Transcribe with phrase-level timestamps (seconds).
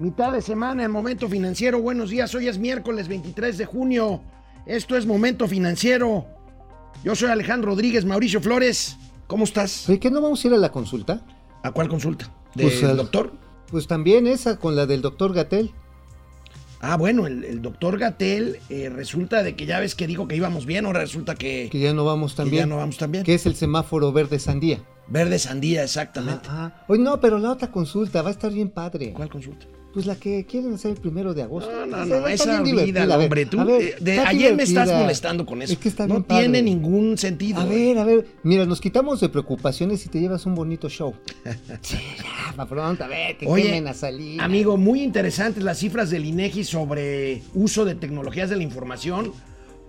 [0.00, 1.80] Mitad de semana en Momento Financiero.
[1.80, 4.22] Buenos días, hoy es miércoles 23 de junio.
[4.66, 6.24] Esto es Momento Financiero.
[7.04, 8.96] Yo soy Alejandro Rodríguez, Mauricio Flores.
[9.26, 9.84] ¿Cómo estás?
[9.86, 11.20] ¿Por qué no vamos a ir a la consulta?
[11.62, 12.32] ¿A cuál consulta?
[12.54, 13.32] ¿Del Pues al- doctor?
[13.70, 15.70] Pues también esa con la del doctor Gatel.
[16.80, 20.34] Ah, bueno, el, el doctor Gatel eh, resulta de que ya ves que dijo que
[20.34, 22.62] íbamos bien, ahora resulta que, Que ya no vamos tan que bien.
[22.62, 23.22] ya no vamos tan bien.
[23.22, 24.80] Que es el semáforo verde sandía.
[25.08, 26.48] Verde sandía, exactamente.
[26.50, 29.12] Ah, Hoy no, pero la otra consulta va a estar bien padre.
[29.12, 29.66] ¿Cuál consulta?
[29.92, 31.70] Pues la que quieren hacer el primero de agosto.
[31.72, 33.02] No, no, no, esa bien divertida.
[33.02, 33.46] olvídala, A ver, hombre.
[33.46, 35.72] Tú, ver, eh, de- ayer me estás molestando con eso.
[35.72, 36.42] Es que está no bien padre.
[36.44, 37.60] tiene ningún sentido.
[37.60, 41.14] A ver, a ver, mira, nos quitamos de preocupaciones y te llevas un bonito show.
[41.82, 41.96] Sí,
[42.56, 44.40] ya, pronto, a ver, que Oye, a salir.
[44.40, 49.32] Amigo, muy interesantes las cifras del INEGI sobre uso de tecnologías de la información.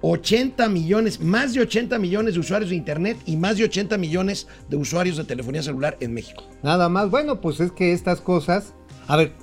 [0.04, 4.48] 80 millones, más de 80 millones de usuarios de Internet y más de 80 millones
[4.68, 6.44] de usuarios de telefonía celular en México.
[6.64, 8.73] Nada más, bueno, pues es que estas cosas.
[9.08, 9.34] A ver,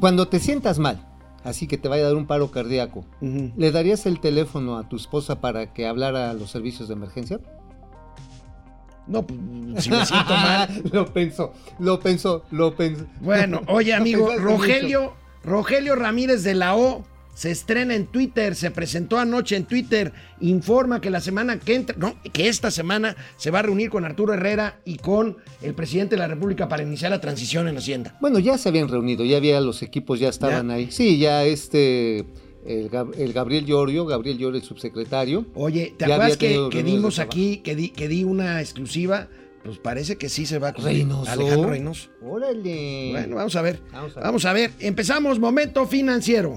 [0.00, 1.06] cuando te sientas mal,
[1.44, 3.04] así que te vaya a dar un paro cardíaco.
[3.20, 7.40] ¿le darías el teléfono a tu esposa para que hablara a los servicios de emergencia?
[9.06, 9.38] No, pues,
[9.84, 10.82] si me siento mal.
[10.92, 13.06] lo pensó, lo pensó, lo pensó.
[13.20, 17.04] Bueno, oye amigo, Rogelio, Rogelio Ramírez de la O
[17.38, 21.94] se estrena en Twitter, se presentó anoche en Twitter, informa que la semana que entra,
[21.96, 26.16] no, que esta semana se va a reunir con Arturo Herrera y con el presidente
[26.16, 28.18] de la República para iniciar la transición en Hacienda.
[28.20, 30.74] Bueno, ya se habían reunido, ya había los equipos, ya estaban ¿Ya?
[30.74, 30.90] ahí.
[30.90, 32.26] Sí, ya este,
[32.66, 35.46] el, el Gabriel Llorio, Gabriel Llorio, el subsecretario.
[35.54, 39.28] Oye, ¿te acuerdas que, que dimos aquí, que di, que di una exclusiva?
[39.62, 40.72] Pues parece que sí se va a.
[40.72, 41.30] Reynoso.
[41.30, 42.08] Alejandro Reynoso.
[42.20, 43.10] Órale.
[43.12, 43.80] Bueno, vamos a ver.
[43.92, 44.24] Vamos a ver.
[44.24, 44.72] Vamos a ver.
[44.80, 46.56] Empezamos Momento Financiero.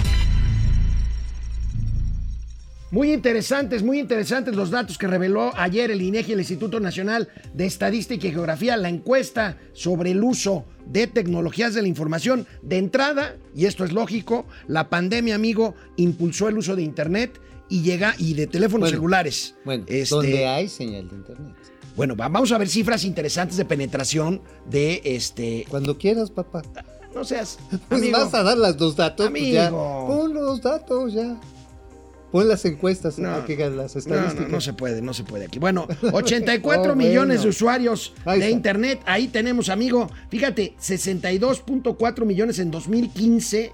[2.91, 7.65] Muy interesantes, muy interesantes los datos que reveló ayer el INEGI, el Instituto Nacional de
[7.65, 12.45] Estadística y Geografía, la encuesta sobre el uso de tecnologías de la información.
[12.61, 17.81] De entrada, y esto es lógico, la pandemia, amigo, impulsó el uso de Internet y
[17.81, 19.55] llega y de teléfonos Bueno, celulares.
[19.63, 21.55] Bueno, Este, donde hay señal de internet.
[21.95, 25.65] Bueno, va- vamos a ver cifras interesantes de penetración de este.
[25.69, 26.61] Cuando quieras, papá.
[27.15, 27.57] No seas.
[27.89, 28.17] Pues amigo.
[28.17, 29.29] vas a dar las dos datos.
[29.29, 29.67] pues ya.
[29.67, 30.07] Amigo.
[30.07, 31.39] Pon los datos ya.
[32.31, 33.29] Pon las encuestas, No,
[33.75, 34.35] las estadísticas.
[34.47, 35.59] no, no se puede, no se puede aquí.
[35.59, 37.41] Bueno, 84 Oh, millones bueno.
[37.43, 38.49] de usuarios de.
[38.49, 38.99] Internet.
[39.05, 40.09] Ahí tenemos, amigo.
[40.29, 43.73] Fíjate, 62.4 millones en 2015,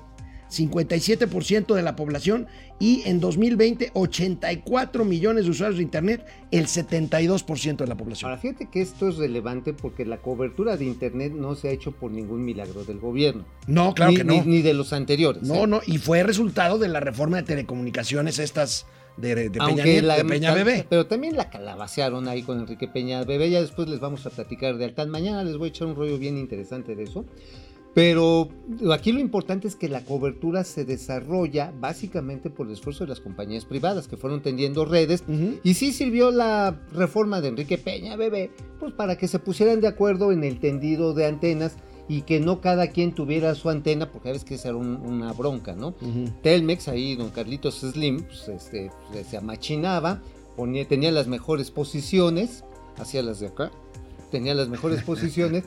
[0.50, 2.48] 57% de la población.
[2.80, 8.30] Y en 2020, 84 millones de usuarios de Internet, el 72% de la población.
[8.30, 11.92] Ahora, fíjate que esto es relevante porque la cobertura de internet no se ha hecho
[11.92, 13.46] por ningún milagro del gobierno.
[13.66, 14.34] No, claro ni, que no.
[14.34, 15.44] Ni, ni de los anteriores.
[15.44, 15.68] No, ¿eh?
[15.68, 18.86] no, y fue resultado de la reforma de telecomunicaciones estas
[19.18, 20.86] de, de Peña, Aunque Nieto, la- de Peña Bebé.
[20.88, 23.50] Pero también la calabacearon ahí con Enrique Peña Bebé.
[23.50, 25.10] Ya después les vamos a platicar de Altan.
[25.10, 27.26] Mañana les voy a echar un rollo bien interesante de eso.
[27.98, 28.50] Pero
[28.94, 33.20] aquí lo importante es que la cobertura se desarrolla básicamente por el esfuerzo de las
[33.20, 35.24] compañías privadas que fueron tendiendo redes.
[35.64, 39.88] Y sí sirvió la reforma de Enrique Peña Bebé, pues para que se pusieran de
[39.88, 41.76] acuerdo en el tendido de antenas
[42.08, 44.98] y que no cada quien tuviera su antena, porque a veces que esa era un-
[44.98, 45.96] una bronca, ¿no?
[46.44, 50.22] Telmex, ahí don Carlitos Slim, pues, este, pues, se amachinaba,
[50.56, 52.64] ponía, tenía las mejores posiciones,
[53.00, 53.72] hacía las de acá,
[54.30, 55.64] tenía las mejores posiciones,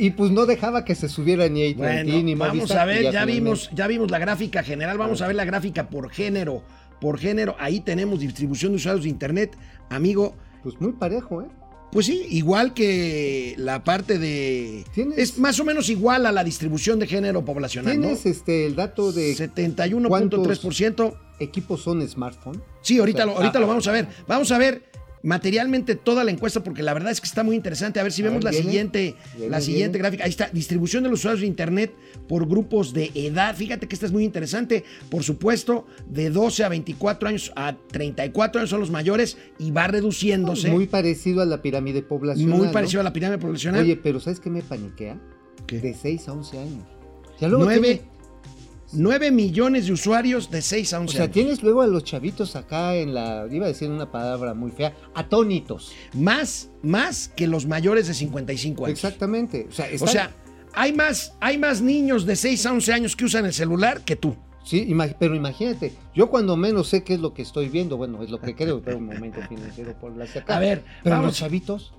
[0.00, 3.02] y pues no dejaba que se subiera ni AT&T Bueno, ni vamos Movistar, a ver,
[3.02, 6.62] ya finalmente- vimos, ya vimos la gráfica general, vamos a ver la gráfica por género,
[7.00, 9.56] por género, ahí tenemos distribución de usuarios de internet,
[9.90, 11.46] amigo, Pues muy parejo, ¿eh?
[11.92, 16.44] pues sí, igual que la parte de Tienes- es más o menos igual a la
[16.44, 18.00] distribución de género poblacional, ¿no?
[18.02, 21.14] Tienes este, el dato de 71.3%.
[21.40, 22.62] equipos son smartphone.
[22.82, 24.06] Sí, ahorita, O sea, lo, ahorita ah, lo vamos a ver.
[24.28, 24.82] Vamos a ver
[25.22, 28.00] materialmente toda la encuesta porque la verdad es que está muy interesante.
[28.00, 29.98] A ver si A vemos ver, la viene, siguiente, viene, la siguiente viene.
[29.98, 30.24] gráfica.
[30.24, 31.94] Ahí está, distribución de los usuarios de internet
[32.28, 33.54] por grupos de edad.
[33.54, 34.84] Fíjate que esta es muy interesante.
[35.10, 39.86] Por supuesto, de 12 a 24 años a 34 años son los mayores y va
[39.88, 40.70] reduciéndose.
[40.70, 42.56] Muy parecido a la pirámide poblacional.
[42.56, 42.72] muy ¿no?
[42.72, 43.82] parecido a la pirámide poblacional.
[43.82, 45.18] Oye, pero ¿sabes qué me paniquea?
[45.66, 45.78] ¿Qué?
[45.80, 46.84] De 6 a 11 años.
[47.40, 48.09] Ya luego Nueve, tiene-
[48.92, 51.34] 9 millones de usuarios de 6 a 11 O sea, años.
[51.34, 54.94] tienes luego a los chavitos acá en la, iba a decir una palabra muy fea,
[55.14, 55.92] atónitos.
[56.14, 58.98] Más, más que los mayores de 55 años.
[58.98, 59.66] Exactamente.
[59.68, 60.30] O sea, O están- sea,
[60.72, 64.16] hay más, hay más niños de 6 a 11 años que usan el celular que
[64.16, 64.36] tú.
[64.64, 68.30] sí, pero imagínate, yo cuando menos sé qué es lo que estoy viendo, bueno, es
[68.30, 70.26] lo que creo, pero un momento financiero por la.
[70.48, 71.28] A ver, pero vamos.
[71.30, 71.92] los chavitos,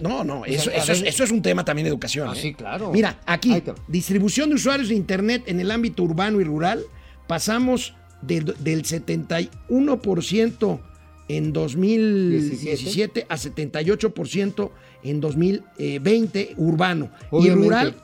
[0.00, 2.28] No, no, eso, es, ver- eso es un tema también de educación.
[2.28, 2.40] Ah, ¿eh?
[2.40, 2.92] sí, claro.
[2.92, 6.82] Mira, aquí, distribución de usuarios de Internet en el ámbito urbano y rural,
[7.26, 10.80] pasamos del, del 71%
[11.28, 14.70] en 2017 a 78%
[15.02, 17.10] en 2020 urbano.
[17.32, 17.94] Y rural,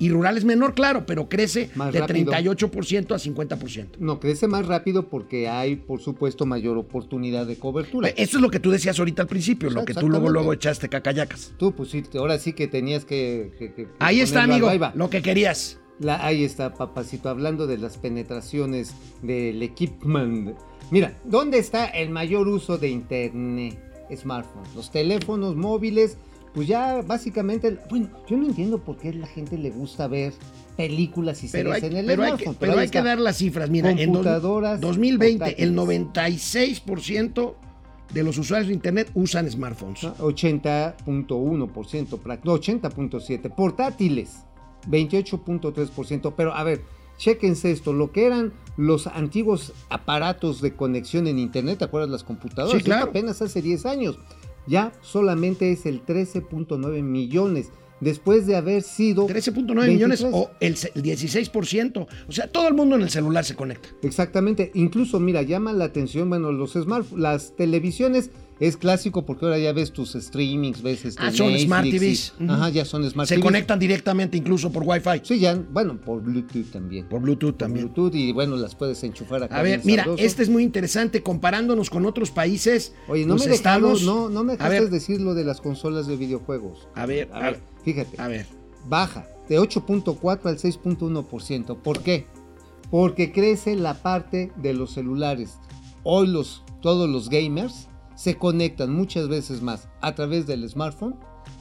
[0.00, 2.32] y rural es menor, claro, pero crece Más de rápido.
[2.32, 3.86] 38% a 50%.
[4.00, 8.08] No, crece más rápido porque hay, por supuesto, mayor oportunidad de cobertura.
[8.08, 10.88] Eso es lo que tú decías ahorita al principio, lo que tú luego, luego echaste
[10.88, 11.52] cacayacas.
[11.58, 13.52] Tú, pues sí, ahora sí que tenías que.
[13.58, 15.78] que- que- que Ahí está, amigo, ahí lo que querías.
[16.00, 20.56] La- ahí está, papacito, hablando de las penetraciones del equipment.
[20.90, 23.78] Mira, ¿dónde está el mayor uso de internet?
[24.16, 24.74] Smartphones.
[24.74, 26.16] Los teléfonos móviles,
[26.54, 27.78] pues ya básicamente.
[27.88, 30.32] Bueno, yo no entiendo por qué a la gente le gusta ver
[30.76, 32.68] películas y Pero hay, series en el pero hay que, smartphone.
[32.68, 33.70] pero hay que dar las cifras.
[33.70, 36.08] Mira, en dos- Computadoras 2020, el portátiles.
[36.12, 37.54] 96%
[38.14, 40.04] de los usuarios de Internet usan smartphones.
[40.04, 43.54] Ah, 80.1%, prac- no, 80.7%.
[43.54, 44.44] Portátiles,
[44.88, 46.34] 28.3%.
[46.36, 46.82] Pero a ver,
[47.18, 52.24] chéquense esto, lo que eran los antiguos aparatos de conexión en Internet, ¿te acuerdas las
[52.24, 52.78] computadoras?
[52.78, 53.06] Sí, claro.
[53.10, 54.18] Apenas hace 10 años.
[54.70, 59.26] Ya solamente es el 13.9 millones, después de haber sido...
[59.26, 60.32] 13.9 millones 23.
[60.32, 62.06] o el 16%.
[62.28, 63.88] O sea, todo el mundo en el celular se conecta.
[64.02, 69.58] Exactamente, incluso mira, llama la atención, bueno, los smartphones, las televisiones es clásico porque ahora
[69.58, 72.32] ya ves tus streamings, ves este Ah, son Netflix Smart y- TVs.
[72.48, 73.42] Ajá, ya son Smart se TVs.
[73.44, 75.22] conectan directamente incluso por Wi-Fi.
[75.24, 77.06] Sí, ya, bueno, por Bluetooth también.
[77.08, 77.86] Por Bluetooth Por también.
[77.86, 79.56] Bluetooth y bueno, las puedes enchufar acá.
[79.58, 80.22] A ver, mira, sabroso.
[80.22, 81.22] este es muy interesante.
[81.22, 82.92] Comparándonos con otros países.
[83.08, 86.06] Oye, no me estamos- no, no me A dejaste ver, decir lo de las consolas
[86.06, 86.86] de videojuegos.
[86.94, 88.46] a ver, A ver, fíjate, a ver.
[88.88, 91.76] baja de 8.4 al 6.1%.
[91.82, 92.26] ¿Por qué?
[92.90, 95.58] Porque crece la parte de los celulares.
[96.02, 97.88] Hoy los, todos los gamers
[98.20, 101.16] se conectan muchas veces más a través del smartphone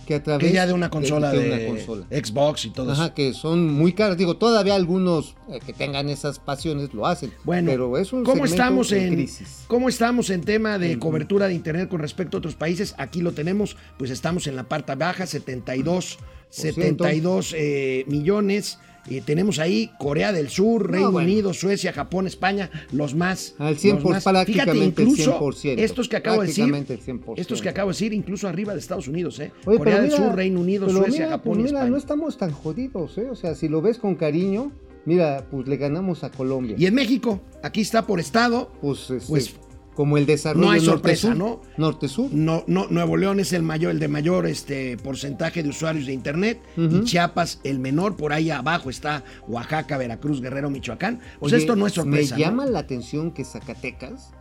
[0.06, 2.06] que a través Que ya de una consola de, una consola.
[2.12, 3.02] Xbox y todo eso.
[3.02, 4.18] Ajá, que son muy caras.
[4.18, 7.32] Digo, todavía algunos eh, que tengan esas pasiones lo hacen.
[7.46, 9.64] Bueno, pero es un ¿cómo estamos en, crisis.
[9.68, 12.94] ¿Cómo estamos en tema de cobertura de internet con respecto a otros países?
[12.98, 16.18] Aquí lo tenemos, pues estamos en la parte baja, 72,
[16.50, 18.80] 72 eh, millones.
[19.10, 21.28] Eh, tenemos ahí Corea del Sur, Reino bueno.
[21.28, 23.56] Unido, Suecia, Japón, España, los más.
[23.58, 24.24] Al 100%, los más.
[24.24, 25.80] prácticamente Fíjate, incluso el 100%.
[25.80, 27.34] estos que acabo de decir, Prácticamente el 100%.
[27.38, 29.52] estos que acabo de decir, incluso arriba de Estados Unidos, ¿eh?
[29.66, 31.92] Oye, Corea del Sur, Reino Unido, Suecia, mira, Japón pues y mira, España.
[31.92, 33.30] no estamos tan jodidos, ¿eh?
[33.30, 34.72] O sea, si lo ves con cariño,
[35.06, 36.76] mira, pues le ganamos a Colombia.
[36.78, 39.56] Y en México, aquí está por estado, pues, este, pues,
[40.00, 41.60] como el desarrollo no hay sorpresa, ¿no?
[41.76, 42.30] Norte-sur.
[42.32, 46.14] No, no, Nuevo León es el mayor, el de mayor este, porcentaje de usuarios de
[46.14, 51.20] internet y Chiapas el menor, por ahí abajo está Oaxaca, Veracruz, Guerrero, Michoacán.
[51.42, 52.36] Pues Oye, esto no es sorpresa.
[52.36, 52.48] Me ¿no?
[52.50, 54.32] llama la atención que Zacatecas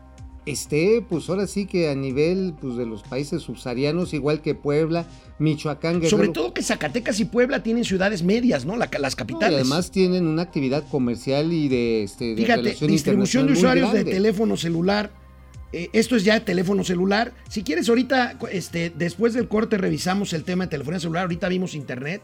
[0.46, 5.06] esté, pues ahora sí que a nivel pues, de los países subsaharianos, igual que Puebla,
[5.40, 6.10] Michoacán, Guerrero.
[6.10, 8.76] Sobre todo que Zacatecas y Puebla tienen ciudades medias, ¿no?
[8.76, 9.60] La- las No, y capitales.
[9.60, 14.56] además tienen una actividad comercial y de, este, de Fíjate, distribución de usuarios de teléfono
[14.56, 15.10] celular.
[15.72, 17.32] Eh, esto es ya de teléfono celular.
[17.48, 21.22] Si quieres, ahorita, este, después del corte, revisamos el tema de telefonía celular.
[21.22, 22.22] Ahorita vimos internet,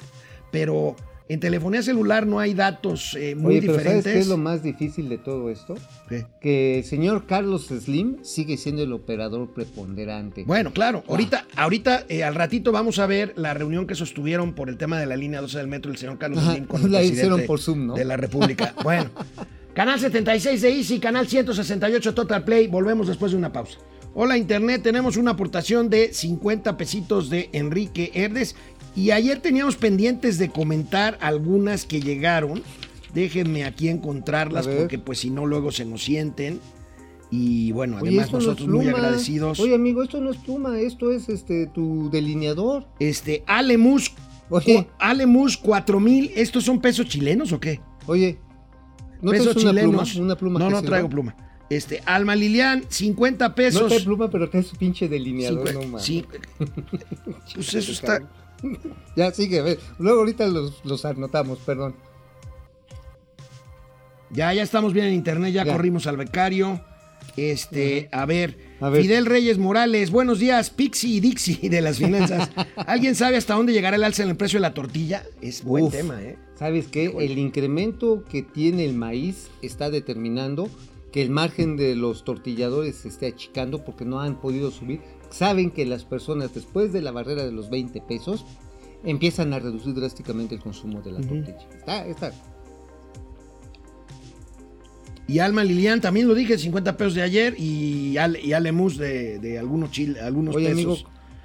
[0.51, 0.97] pero
[1.27, 4.13] en telefonía celular no hay datos eh, muy Oye, pero ¿sabes diferentes.
[4.13, 5.75] qué es lo más difícil de todo esto?
[6.09, 6.27] ¿Qué?
[6.41, 10.45] Que el señor Carlos Slim sigue siendo el operador preponderante.
[10.45, 11.03] Bueno, claro.
[11.09, 14.99] Ahorita, ahorita eh, al ratito vamos a ver la reunión que sostuvieron por el tema
[14.99, 17.47] de la línea 12 del metro el señor Carlos Slim con el la presidente hicieron
[17.47, 17.95] por Zoom, ¿no?
[17.95, 18.75] de la República.
[18.85, 19.11] Bueno,
[19.75, 22.69] canal 76 de Easy, canal 168 Total Play.
[22.69, 23.79] Volvemos después de una pausa.
[24.15, 28.55] Hola Internet, tenemos una aportación de 50 pesitos de Enrique Herdes
[28.95, 32.63] y ayer teníamos pendientes de comentar algunas que llegaron.
[33.13, 36.61] Déjenme aquí encontrarlas porque pues si no luego se nos sienten.
[37.31, 39.59] Y bueno, Oye, además no nosotros muy agradecidos.
[39.59, 42.87] Oye, amigo, esto no es pluma, esto es este tu delineador.
[43.01, 44.13] Este, Alemus,
[44.51, 44.87] Oye.
[45.01, 47.81] Alemus 4000, ¿estos son pesos chilenos o qué?
[48.07, 48.39] Oye,
[49.25, 50.05] ¿no pesos traes una pluma?
[50.19, 50.89] Una pluma no, no sirva?
[50.91, 51.37] traigo pluma.
[51.71, 53.89] Este, Alma Lilian, 50 No pesos.
[53.89, 56.03] trae pluma, pero trae su pinche delineador, no mames.
[56.03, 56.25] sí.
[57.55, 58.23] Pues eso está.
[59.17, 59.79] Ya sigue, a ver.
[59.99, 61.95] Luego ahorita los, los anotamos, perdón.
[64.31, 65.73] Ya, ya estamos bien en internet, ya, Ya.
[65.73, 66.81] corrimos al becario.
[67.37, 69.03] Este, a ver, A ver.
[69.03, 72.51] Fidel Reyes Morales, buenos días, Pixie y Dixie de las finanzas.
[72.87, 75.25] ¿Alguien sabe hasta dónde llegará el alza en el precio de la tortilla?
[75.41, 75.93] Es buen Uf.
[75.93, 76.37] tema, ¿eh?
[76.57, 77.13] ¿Sabes qué?
[77.19, 80.69] El incremento que tiene el maíz está determinando
[81.13, 85.01] que el margen de los tortilladores se esté achicando porque no han podido subir.
[85.31, 88.45] Saben que las personas después de la barrera de los 20 pesos
[89.05, 91.59] empiezan a reducir drásticamente el consumo de la tortilla.
[91.77, 92.33] Está, está.
[95.27, 99.39] Y Alma Lilian, también lo dije, 50 pesos de ayer y, Ale, y Alemus de,
[99.39, 100.85] de algunos, chil, algunos Oye, pesos.
[100.85, 100.97] amigo,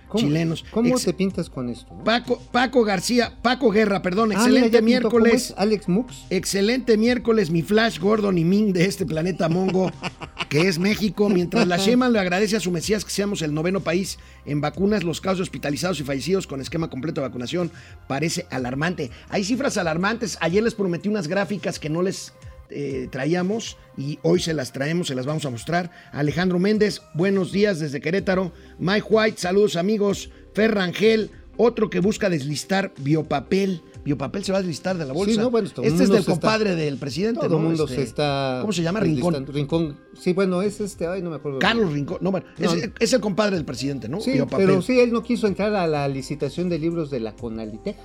[0.09, 0.65] ¿Cómo- chilenos.
[0.71, 1.87] ¿Cómo Ex- te pintas con esto?
[2.03, 5.33] Paco, Paco García, Paco Guerra, perdón, Ah, mira, excelente ¿cómo miércoles.
[5.51, 5.53] es?
[5.57, 6.25] Alex Mux.
[6.29, 9.91] Excelente miércoles, mi Flash Gordon y Ming de este planeta Mongo,
[10.49, 11.29] que es México.
[11.29, 15.03] Mientras la Shema le agradece a su Mesías que seamos el noveno país en vacunas,
[15.03, 17.71] los casos hospitalizados y fallecidos con esquema completo de vacunación
[18.07, 19.11] parece alarmante.
[19.29, 20.37] Hay cifras alarmantes.
[20.41, 22.33] Ayer les prometí unas gráficas que no les
[22.69, 25.91] eh, traíamos y hoy se las traemos, se las vamos a mostrar.
[26.11, 28.51] Alejandro Méndez, buenos días desde Querétaro.
[28.77, 30.29] Mike White, saludos amigos.
[30.53, 33.81] Fer Rangel, otro que busca deslistar biopapel.
[34.05, 35.33] Biopapel se va a deslistar de la bolsa.
[35.33, 38.59] Sí, no, bueno, este es del está- compadre del presidente, Todo mundo Este, se está.
[38.61, 39.01] ¿Cómo se llama?
[39.01, 39.45] Rincón.
[39.45, 39.99] Rincón.
[40.17, 41.05] Sí, bueno, es este.
[41.05, 41.59] Ay, no me acuerdo.
[41.59, 42.17] Carlos Rincón.
[42.21, 42.73] No, bueno, No.
[42.73, 44.21] es, es el compadre del presidente, ¿no?
[44.21, 44.65] Sí, Biopapel.
[44.67, 47.97] pero sí, él no quiso entrar a la licitación de libros de la Conalitec.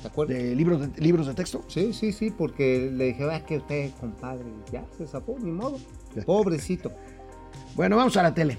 [0.00, 0.38] ¿Te acuerdas?
[0.38, 1.62] De libros de, libros de texto.
[1.68, 5.78] Sí, sí, sí, porque le dije, ah, que usted, compadre, ya se zafó, ni modo.
[6.24, 6.90] Pobrecito.
[7.76, 8.56] Bueno, vamos a la tele.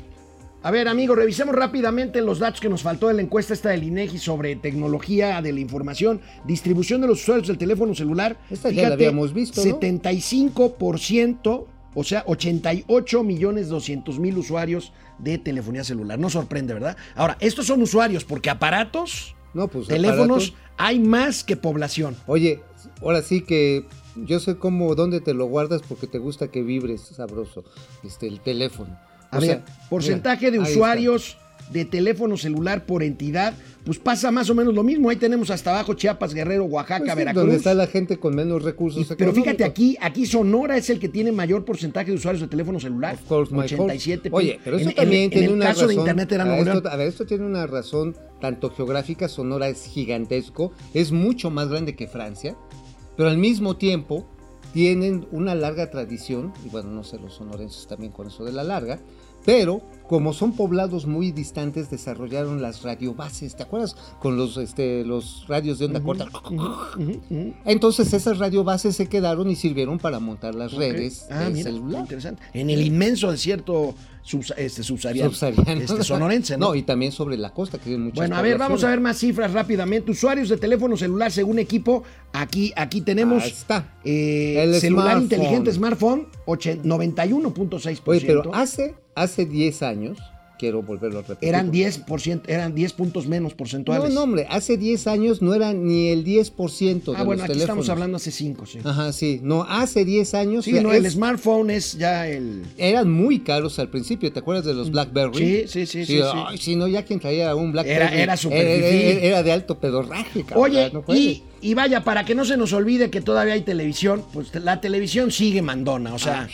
[0.66, 3.84] A ver, amigos, revisemos rápidamente los datos que nos faltó de la encuesta esta del
[3.84, 8.38] INEGI sobre tecnología de la información, distribución de los usuarios del teléfono celular.
[8.50, 9.78] Esta ya la habíamos visto, ¿no?
[9.78, 16.18] 75%, o sea, 88 millones 200 mil usuarios de telefonía celular.
[16.18, 16.96] No sorprende, ¿verdad?
[17.16, 19.88] Ahora, estos son usuarios porque aparatos, No, pues.
[19.88, 20.76] teléfonos, aparatos.
[20.78, 22.16] hay más que población.
[22.26, 22.62] Oye,
[23.02, 23.84] ahora sí que
[24.16, 27.66] yo sé cómo, dónde te lo guardas porque te gusta que vibres sabroso
[28.06, 28.98] este, el teléfono.
[29.34, 31.38] A O ver, sea, porcentaje mira, de usuarios
[31.72, 33.54] de teléfono celular por entidad,
[33.86, 35.10] pues pasa más o menos lo mismo.
[35.10, 36.66] Ahí tenemos hasta abajo Chiapas, Guerrero.
[36.66, 37.42] Oaxaca, Pues sí, Veracruz.
[37.44, 41.00] donde está la gente con menos recursos Y- pero fíjate aquí, aquí Sonora es el
[41.00, 43.16] que tiene mayor porcentaje de usuarios de teléfono celular.
[43.16, 44.30] Of course, my 87.
[44.30, 44.46] course.
[44.46, 45.96] Oye, pero eso En- en- también en tiene el una caso razón.
[45.96, 49.86] de internet era a, esto, a ver, esto tiene una razón tanto geográfica, Sonora es
[49.86, 52.56] gigantesco, es mucho más grande que Francia,
[53.18, 54.28] pero al mismo tiempo
[54.72, 58.64] tienen una larga tradición, y bueno, no sé los sonorenses también con eso de la
[58.64, 59.00] larga,
[59.46, 63.96] pero como son poblados muy distantes, desarrollaron las radiobases, ¿te acuerdas?
[64.20, 66.28] Con los, este, los radios de onda corta.
[67.66, 70.80] Entonces esas radiobases se quedaron y sirvieron para montar las Ok.
[70.80, 72.02] redes Ah, de mira, celular.
[72.02, 72.44] interesante.
[72.54, 75.32] En el inmenso desierto subsa- este, subsahariano.
[75.32, 75.82] Subsahariano.
[75.82, 76.68] Este, sonorense, ¿no?
[76.70, 79.00] No, y también sobre la costa, que hay muchas Bueno, a ver, vamos a ver
[79.00, 80.12] más cifras rápidamente.
[80.12, 82.04] Usuarios de teléfono celular según equipo.
[82.34, 83.96] Aquí, aquí tenemos Ahí está.
[84.04, 85.24] eh, El celular smartphone.
[85.24, 88.02] inteligente smartphone, ochen- 91.6%.
[88.06, 90.18] Oye, pero hace, hace 10 años,
[90.60, 91.50] quiero volverlo a repetir.
[91.50, 94.14] eran 10%, eran 10 puntos menos No, porcentuales.
[94.14, 97.60] no, hombre, hace 10 años no era ni el 10% de ah, bueno, los aquí
[97.60, 98.80] estamos hablando hace 5, sí.
[98.84, 99.42] Ajá, sí.
[99.44, 102.64] No, hace 10 años Sí, o sea, no, el es- smartphone es ya el...
[102.78, 104.32] eran muy caros al principio.
[104.32, 105.38] ¿Te acuerdas de los BlackBerry?
[105.38, 106.22] Sí, sí, sí, sí, sí.
[106.34, 107.96] Ay, sí, no, ya quien traía un BlackBerry.
[107.98, 108.54] Era- era era, fifí.
[108.56, 110.64] era- era de alto pedorraje, cabrón.
[110.72, 114.24] Oye, no y, y vaya, para que no se nos olvide que todavía hay televisión,
[114.32, 116.48] pues la televisión sigue mandona, o sea...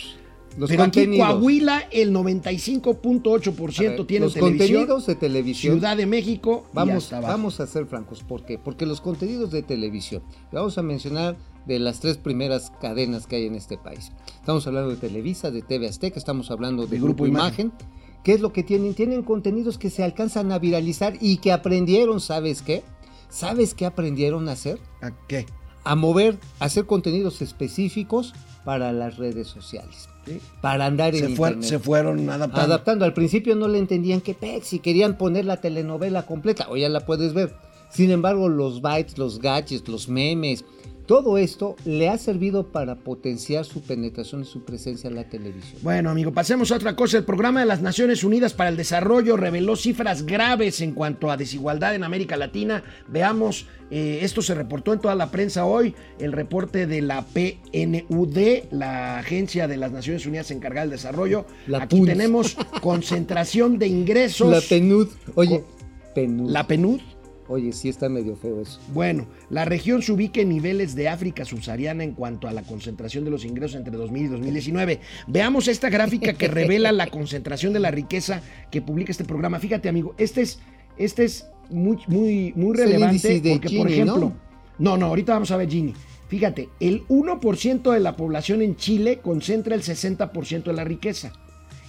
[0.59, 1.17] Los pero aquí.
[1.17, 4.67] Coahuila el 95.8% A ver, tiene los televisión.
[4.67, 5.73] contenidos de televisión.
[5.75, 8.57] Ciudad de México Vamos, vamos a ser francos, ¿por qué?
[8.57, 13.45] Porque los contenidos de televisión, vamos a mencionar de las tres primeras cadenas que hay
[13.45, 14.11] en este país.
[14.35, 17.71] Estamos hablando de Televisa, de TV Azteca, estamos hablando de De Grupo, Grupo Imagen.
[18.25, 18.95] ¿Qué es lo que tienen?
[18.95, 22.83] Tienen contenidos que se alcanzan a viralizar y que aprendieron, ¿sabes qué?
[23.29, 24.77] ¿Sabes qué aprendieron a hacer?
[25.01, 25.45] ¿A qué?
[25.83, 28.33] A mover, a hacer contenidos específicos
[28.65, 30.39] para las redes sociales, Sí.
[30.61, 31.63] para andar en Se, fuer- internet.
[31.69, 32.61] se fueron adaptando.
[32.61, 33.05] Adaptando.
[33.05, 36.67] Al principio no le entendían qué pex y querían poner la telenovela completa.
[36.69, 37.55] O ya la puedes ver.
[37.89, 40.63] Sin embargo, los bytes, los gadgets, los memes,
[41.09, 45.79] todo esto le ha servido para potenciar su penetración y su presencia en la televisión.
[45.81, 47.17] Bueno, amigo, pasemos a otra cosa.
[47.17, 51.35] El programa de las Naciones Unidas para el Desarrollo reveló cifras graves en cuanto a
[51.35, 52.83] desigualdad en América Latina.
[53.07, 58.37] Veamos, eh, esto se reportó en toda la prensa hoy, el reporte de la PNUD,
[58.69, 61.47] la Agencia de las Naciones Unidas encargada del desarrollo.
[61.65, 62.07] La Aquí PUNS.
[62.07, 64.51] tenemos concentración de ingresos.
[64.51, 65.07] La PNUD.
[65.33, 65.63] Oye,
[66.13, 66.51] PNUD.
[66.51, 67.01] La PNUD.
[67.49, 68.79] Oye, sí está medio feo eso.
[68.93, 73.25] Bueno, la región se ubica en niveles de África subsahariana en cuanto a la concentración
[73.25, 74.99] de los ingresos entre 2000 y 2019.
[75.25, 79.59] Veamos esta gráfica que revela la concentración de la riqueza que publica este programa.
[79.59, 80.59] Fíjate, amigo, este es,
[80.95, 84.13] este es muy, muy, muy relevante porque, por Gini, ¿no?
[84.13, 84.33] ejemplo,
[84.77, 85.95] no, no, ahorita vamos a ver Gini.
[86.27, 91.33] Fíjate, el 1% de la población en Chile concentra el 60% de la riqueza.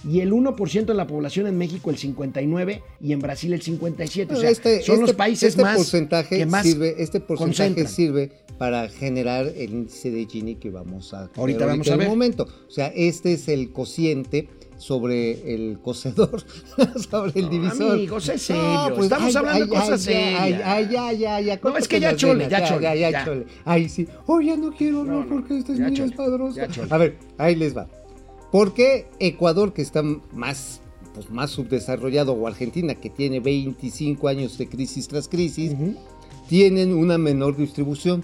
[0.07, 4.31] Y el 1% de la población en México el 59% y en Brasil el 57%.
[4.31, 7.69] O sea, Este- son los este- países este más porcentaje que más sirve, este porcentaje
[7.69, 7.87] concentran.
[7.87, 12.07] sirve para generar el índice de Gini que vamos a Ahorita vamos a en ver.
[12.07, 12.47] un momento.
[12.67, 16.43] O sea, este es el cociente sobre el cocedor,
[17.11, 17.91] sobre el No, divisor.
[17.93, 20.41] amigo, sé serio, estamos hablando de cosas ay, serias.
[20.41, 21.59] Ay, ay, ya, ya, ya.
[21.63, 23.25] No, es que ya chole, ya chole, Ya, ya, ya.
[23.25, 23.45] chole.
[23.63, 24.07] Ay, sí.
[24.25, 26.15] Oh, ya no quiero, no, No, no, porque este es ya chole.
[26.89, 27.87] A ver, ahí les va.
[28.51, 30.03] ¿Por qué Ecuador, que está
[30.33, 30.81] más
[31.13, 35.73] pues, más subdesarrollado, o Argentina, que tiene 25 años de crisis tras crisis,
[36.47, 38.23] tienen una menor distribución,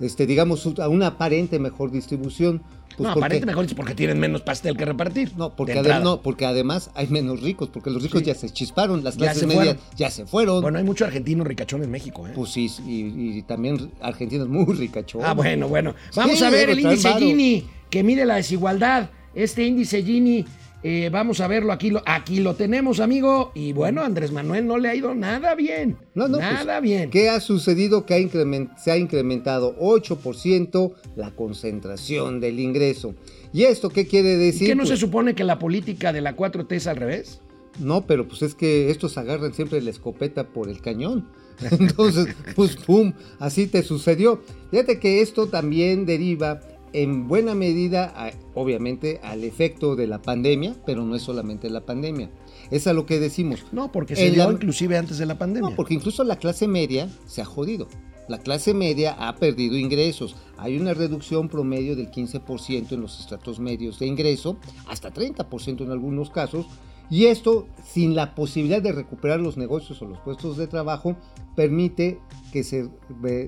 [0.00, 2.62] este, digamos, una aparente mejor distribución.
[2.96, 5.32] Pues no, porque- aparente mejor es porque tienen menos pastel que repartir.
[5.36, 8.26] No, porque, adem- no, porque además hay menos ricos, porque los ricos Sí.
[8.26, 10.60] ya se chisparon, las clases se medias ya se fueron.
[10.60, 12.32] Bueno, hay mucho argentino ricachón en México, ¿eh?
[12.34, 15.22] Pues sí, y, y también Argentina es muy ricachón.
[15.24, 15.94] Ah, bueno, bueno.
[16.14, 17.12] Vamos Sí, a ver el índice.
[17.14, 19.08] Gini, que mide la desigualdad.
[19.34, 20.44] Este índice Gini,
[20.82, 21.90] eh, vamos a verlo aquí.
[21.90, 23.52] Lo, aquí lo tenemos, amigo.
[23.54, 25.96] Y bueno, Andrés Manuel no le ha ido nada bien.
[26.14, 27.10] No, no, pues, nada bien.
[27.10, 28.04] ¿Qué ha sucedido?
[28.04, 33.14] Que ha se ha incrementado 8% la concentración del ingreso.
[33.52, 34.68] ¿Y esto qué quiere ¿Y decir?
[34.68, 37.40] ¿Qué no se Pues, supone que la política de la 4T es al revés?
[37.78, 41.28] no, pero pues es que estos agarran siempre la escopeta por el cañón.
[41.70, 44.42] Entonces, pues pum, así te sucedió.
[44.70, 46.60] Fíjate que esto también deriva
[46.92, 51.80] en buena medida, a- obviamente, al efecto de la pandemia, pero no es solamente la
[51.86, 52.30] pandemia.
[52.70, 53.64] Es a lo que decimos.
[53.72, 55.70] No, porque se dio la- inclusive antes de la pandemia.
[55.70, 57.88] No, porque incluso la clase media se ha jodido.
[58.28, 60.36] La clase media ha perdido ingresos.
[60.56, 64.56] Hay una reducción promedio del 15% en los estratos medios de ingreso,
[64.86, 66.66] hasta 30% en algunos casos.
[67.12, 71.14] Y esto, sin la posibilidad de recuperar los negocios o los puestos de trabajo,
[71.54, 72.18] permite
[72.54, 72.88] que se,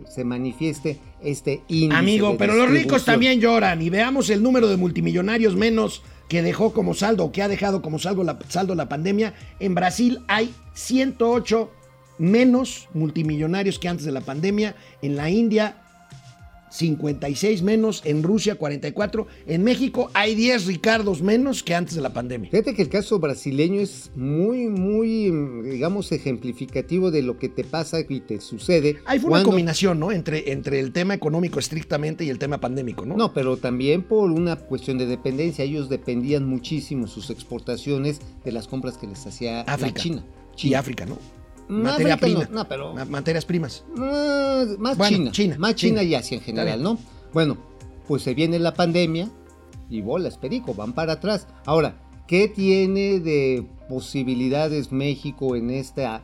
[0.06, 1.98] se manifieste este índice.
[1.98, 6.42] Amigo, de pero los ricos también lloran y veamos el número de multimillonarios menos que
[6.42, 9.32] dejó como saldo o que ha dejado como saldo la, saldo la pandemia.
[9.60, 11.70] En Brasil hay 108
[12.18, 14.76] menos multimillonarios que antes de la pandemia.
[15.00, 15.83] En la India
[16.78, 18.02] 56 menos.
[18.04, 19.26] En Rusia 44.
[19.46, 22.50] En México hay 10 Ricardos menos que antes de la pandemia.
[22.50, 25.30] Fíjate que el caso brasileño es muy, muy,
[25.70, 28.96] digamos, ejemplificativo de lo que te pasa y te sucede.
[29.06, 30.10] Ahí fue una cuando- combinación, ¿no?
[30.12, 33.16] Entre, entre el tema económico estrictamente y el tema pandémico, ¿no?
[33.16, 35.64] No, pero también por una cuestión de dependencia.
[35.64, 39.92] Ellos dependían muchísimo sus exportaciones de las compras que les hacía África.
[39.96, 40.24] la China.
[40.54, 40.78] Y China.
[40.80, 41.18] África, ¿no?
[41.68, 42.48] Materia prima.
[42.50, 43.84] no, pero- Ma- Materias primas.
[43.94, 46.02] Más, más Bueno, China, China, Más China, China.
[46.10, 46.82] y Asia en general.
[46.82, 46.98] ¿no?
[47.32, 47.56] Bueno,
[48.06, 49.28] pues se viene la pandemia
[49.90, 51.46] y bolas, perico, van para atrás.
[51.66, 51.96] Ahora,
[52.26, 56.22] ¿qué tiene de posibilidades México en esta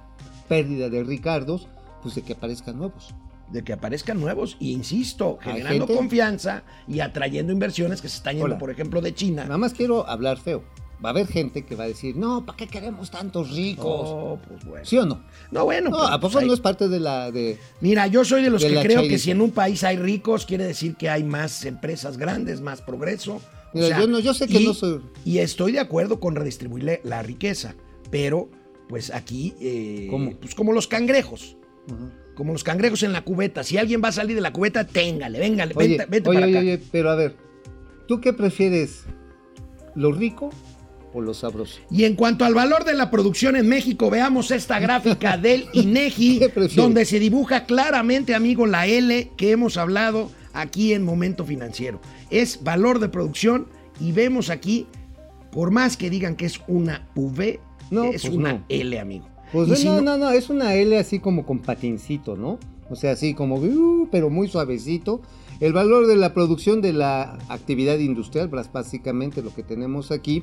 [0.49, 1.69] pérdida de Ricardos?
[2.03, 3.15] Pues de que aparezcan nuevos.
[3.51, 8.35] de que aparezcan nuevos, e insisto, generando gente- confianza y atrayendo inversiones que se están
[8.35, 8.59] yendo, Hola.
[8.59, 9.43] por ejemplo, de China.
[9.43, 10.63] Nada más quiero hablar feo.
[11.03, 13.87] Va a haber gente que va a decir, no, ¿para qué queremos tantos ricos?
[14.05, 14.85] Oh, pues bueno.
[14.85, 15.23] ¿Sí o no?
[15.51, 15.89] No, bueno.
[15.91, 17.31] No, pero, ¿a pues, poco no es parte de la...
[17.31, 19.97] de Mira, yo soy de los de que creo que si en un país hay
[19.97, 23.37] ricos, quiere decir que hay más empresas grandes, más progreso.
[23.37, 23.41] O
[23.73, 26.37] Mira, sea, yo no- yo sé que y- no soy- Y estoy de acuerdo con
[26.37, 27.75] redistribuir la- riqueza,
[28.11, 28.51] pero
[28.89, 30.33] pues aquí, eh, ¿Cómo?
[30.37, 31.57] pues como los cangrejos.
[32.35, 33.65] Como los cangrejos en la cubeta.
[33.65, 36.47] Si alguien va a salir de la cubeta, téngale, véngale, Oye, vente, vente oye, para
[36.47, 36.63] oye, acá.
[36.67, 37.37] oye, pero a ver,
[38.07, 39.05] ¿tú qué prefieres?
[39.95, 40.51] ¿Lo rico
[41.13, 41.81] o lo sabroso?
[41.91, 46.41] Y en cuanto al valor de la producción en México, veamos esta gráfica del INEGI,
[46.75, 52.01] donde se dibuja claramente, amigo, la L que hemos hablado aquí en Momento Financiero.
[52.31, 53.67] Es valor de producción
[54.01, 54.87] y vemos aquí,
[55.53, 58.65] por más que digan que es una V, No, es pues una no.
[58.69, 59.29] L, amigo.
[59.53, 62.59] Pues si no, no, no, es una L así como con patincito, ¿no?
[62.89, 65.23] O sea, así como, uh, pero muy suavecito.
[65.61, 70.43] El valor de la producción de la actividad industrial, básicamente lo que tenemos aquí,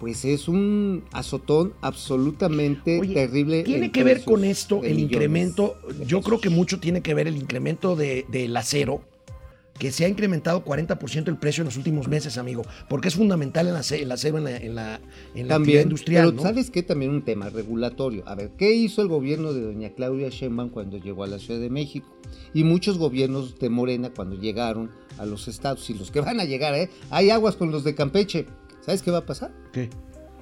[0.00, 3.62] pues es un azotón absolutamente Oye, terrible.
[3.62, 7.28] Tiene en que ver con esto el incremento, yo creo que mucho tiene que ver
[7.28, 9.02] el incremento de- del acero,
[9.78, 13.66] que se ha incrementado 40% el precio en los últimos meses, amigo, porque es fundamental
[13.68, 15.00] el ace- el acero en la, en la,
[15.34, 16.24] en la actividad También, industrial.
[16.26, 16.42] pero ¿no?
[16.42, 16.82] ¿sabes qué?
[16.82, 18.22] También un tema regulatorio.
[18.26, 21.60] A ver, ¿qué hizo el gobierno de doña Claudia Sheinbaum cuando llegó a la Ciudad
[21.60, 22.06] de México?
[22.52, 26.44] Y muchos gobiernos de Morena cuando llegaron a los estados y los que van a
[26.44, 26.90] llegar, ¿eh?
[27.10, 28.46] Hay aguas con los de Campeche.
[28.90, 29.52] ¿Sabes qué va a pasar?
[29.72, 29.88] ¿Qué?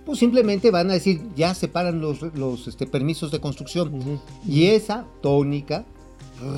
[0.06, 4.00] Pues simplemente van a decir, ya separan los, los este, permisos de construcción.
[4.48, 5.84] Y esa tónica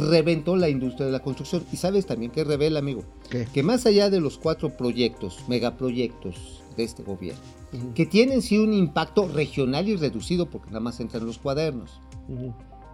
[0.09, 1.65] reventó la industria de la construcción.
[1.73, 3.49] Y sabes también que revela, amigo, ¿Qué?
[3.53, 7.43] que más allá de los cuatro proyectos, megaproyectos de este gobierno,
[7.97, 12.01] que tienen sí un impacto regional y reducido porque nada más entran los cuadernos.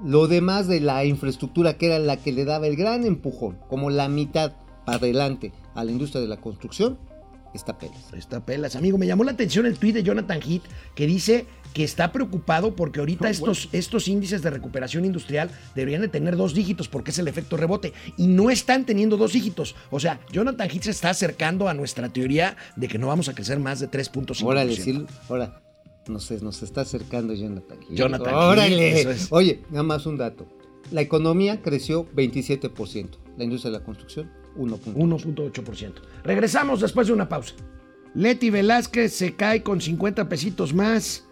[0.02, 3.90] Lo demás de la infraestructura que era la que le daba el gran empujón, como
[3.90, 4.54] la mitad
[4.86, 6.96] para adelante a la industria de la construcción,
[7.56, 8.12] está pelas.
[8.12, 8.98] Está pelas, amigo.
[8.98, 10.62] Me llamó la atención el tweet de Jonathan Heath
[10.94, 16.08] que dice que está preocupado porque ahorita estos, estos índices de recuperación industrial deberían de
[16.08, 19.74] tener dos dígitos porque es el efecto rebote y no están teniendo dos dígitos.
[19.90, 23.34] O sea, Jonathan Heath se está acercando a nuestra teoría de que no vamos a
[23.34, 24.44] crecer más de 3.5%.
[24.44, 25.60] Órale, sí, ahora,
[26.08, 27.78] no sé, nos está acercando Jonathan.
[27.88, 27.96] Hill.
[27.96, 29.00] Jonathan Órale.
[29.00, 29.28] eso es.
[29.30, 30.46] Oye, nada más un dato.
[30.90, 34.45] La economía creció 27%, la industria de la construcción 1.1%.
[34.56, 35.92] 1.8%.
[36.24, 37.54] Regresamos después de una pausa.
[38.14, 41.24] Leti Velázquez se cae con 50 pesitos más.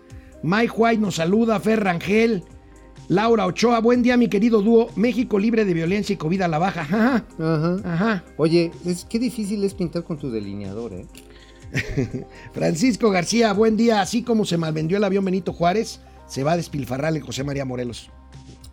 [0.43, 2.45] Mike White nos saluda, Fer Rangel,
[3.09, 6.59] Laura Ochoa, buen día mi querido dúo, México libre de violencia y COVID a la
[6.59, 6.83] baja.
[6.83, 7.77] Ajá, Ajá.
[7.85, 8.25] ajá.
[8.37, 11.07] Oye, es, qué difícil es pintar con tu delineador, ¿eh?
[12.53, 16.57] Francisco García, buen día, así como se malvendió el avión Benito Juárez, se va a
[16.57, 18.11] despilfarrar el José María Morelos.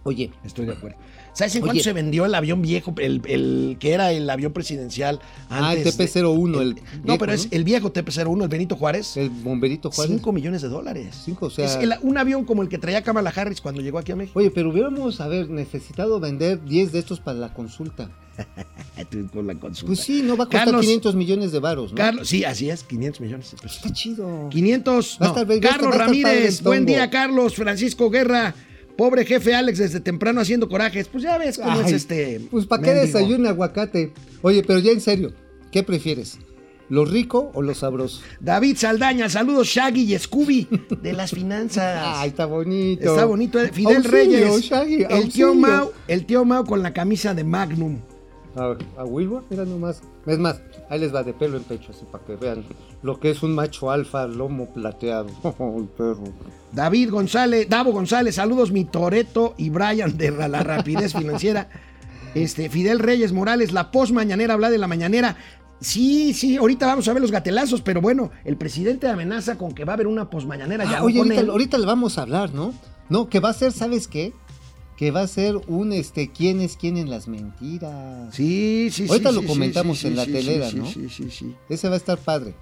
[0.03, 0.97] Oye, Estoy de acuerdo.
[1.33, 5.19] ¿Sabes en cuánto se vendió el avión viejo, el, el que era el avión presidencial
[5.49, 5.95] ah, el antes?
[5.97, 9.15] de- TP-01, el, no, viejo, pero es el viejo TP-01, el Benito Juárez.
[9.15, 10.15] El bomberito Juárez.
[10.17, 11.21] 5 millones de dólares.
[11.23, 13.99] Cinco, o sea- Es el- un avión como el que traía Kamala Harris cuando llegó
[13.99, 14.37] aquí a México.
[14.39, 18.09] Oye, pero hubiéramos, a ver, necesitado vender 10 de estos para la consulta.
[19.33, 19.87] Con la consulta.
[19.87, 21.97] Pues sí, no va a costar Carlos- 500 millones de varos, ¿no?
[21.97, 23.55] Carlos, sí, así es, 500 millones.
[23.63, 24.49] Está chido.
[24.49, 25.17] 500.
[25.21, 27.55] Va a no, estar- Carlos estar Ramírez, buen día, Carlos.
[27.55, 28.53] Francisco Guerra,
[28.95, 31.07] pobre jefe Alex, desde temprano haciendo corajes.
[31.07, 32.41] Pues ya ves cómo es este.
[32.51, 34.13] Pues para qué desayune aguacate.
[34.41, 35.33] Oye, pero ya en serio,
[35.71, 36.39] ¿qué prefieres?
[36.89, 38.21] ¿Lo rico o lo sabroso?
[38.41, 40.67] David Saldaña, saludos Shaggy y Scooby
[41.01, 42.01] de las finanzas.
[42.17, 43.09] Ay, está bonito.
[43.11, 43.61] Está bonito.
[43.61, 43.69] eh.
[43.71, 47.99] Fidel Auxilio, Reyes, Shaggy, el tío Mau, el tío Mau con la camisa de Magnum.
[48.55, 50.01] A, a Wilbur, mira nomás.
[50.25, 52.63] Es más, ahí les va de pelo en pecho, así para que vean
[53.01, 55.27] lo que es un macho alfa, lomo plateado.
[55.97, 56.23] Perro.
[56.73, 61.69] David González, Davo González, saludos mi Toreto y Brian de la rapidez financiera.
[62.35, 65.35] Este, Fidel Reyes Morales, la post mañanera, habla de la mañanera.
[65.79, 69.83] Sí, sí, ahorita vamos a ver los gatelazos, pero bueno, el presidente amenaza con que
[69.83, 70.85] va a haber una posmañanera.
[70.85, 72.73] ya Ah, no oye, ahorita, ahorita le vamos a hablar, ¿no?
[73.09, 74.31] No, que va a ser, ¿sabes qué?
[75.01, 78.35] Que va a ser un, este, ¿quién es quién en las mentiras?
[78.35, 79.09] Sí, sí, sí.
[79.09, 80.85] Ahorita sí, lo sí, comentamos sí, en sí, la telera, sí, ¿no?
[80.85, 81.55] Sí, sí, sí.
[81.69, 82.53] Ese va a estar padre.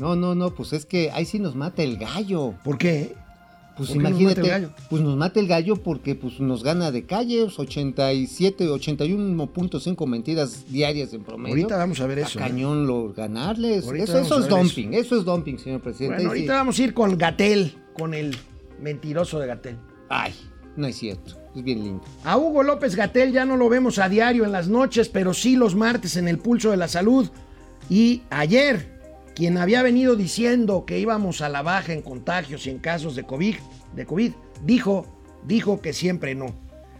[0.00, 2.54] No, no, no, pues es que ahí sí nos mata el gallo.
[2.64, 3.14] ¿Por qué?
[3.76, 4.74] Pues ¿Por qué nos imagínate, mata el gallo?
[4.90, 10.64] pues nos mata el gallo porque pues nos gana de calle, pues, 87, 81.5 mentiras
[10.68, 11.54] diarias en promedio.
[11.54, 12.38] Ahorita vamos a ver Está eso.
[12.40, 12.42] ¿eh?
[12.42, 13.86] cañón lo ganarles.
[13.86, 15.16] Ahorita Eso, a es dumping, eso.
[15.16, 16.16] es dumping, señor presidente.
[16.16, 16.38] Bueno, sí.
[16.38, 18.36] ahorita vamos a ir con Gatel, con el
[18.80, 19.76] mentiroso de Gatel.
[20.08, 20.34] Ay,
[20.76, 22.04] no es cierto, es bien lindo.
[22.24, 25.56] A Hugo López Gatel ya no lo vemos a diario en las noches, pero sí
[25.56, 27.28] los martes en el pulso de la salud.
[27.88, 29.00] Y ayer,
[29.34, 33.24] quien había venido diciendo que íbamos a la baja en contagios y en casos de
[33.24, 33.56] COVID,
[33.94, 34.32] de COVID
[34.64, 35.06] dijo,
[35.46, 36.54] dijo que siempre no.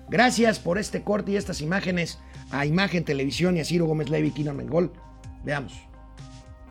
[0.09, 2.19] Gracias por este corte y estas imágenes
[2.51, 4.93] a Imagen Televisión y a Ciro Gómez Levi, Kinan Mengol.
[5.45, 5.73] Veamos.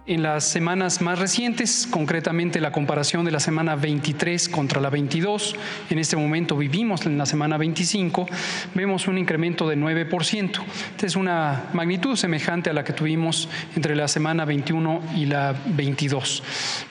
[0.07, 5.55] En las semanas más recientes, concretamente la comparación de la semana 23 contra la 22,
[5.89, 8.27] en este momento vivimos en la semana 25,
[8.75, 10.61] vemos un incremento de 9%.
[10.91, 15.55] Esta es una magnitud semejante a la que tuvimos entre la semana 21 y la
[15.65, 16.43] 22.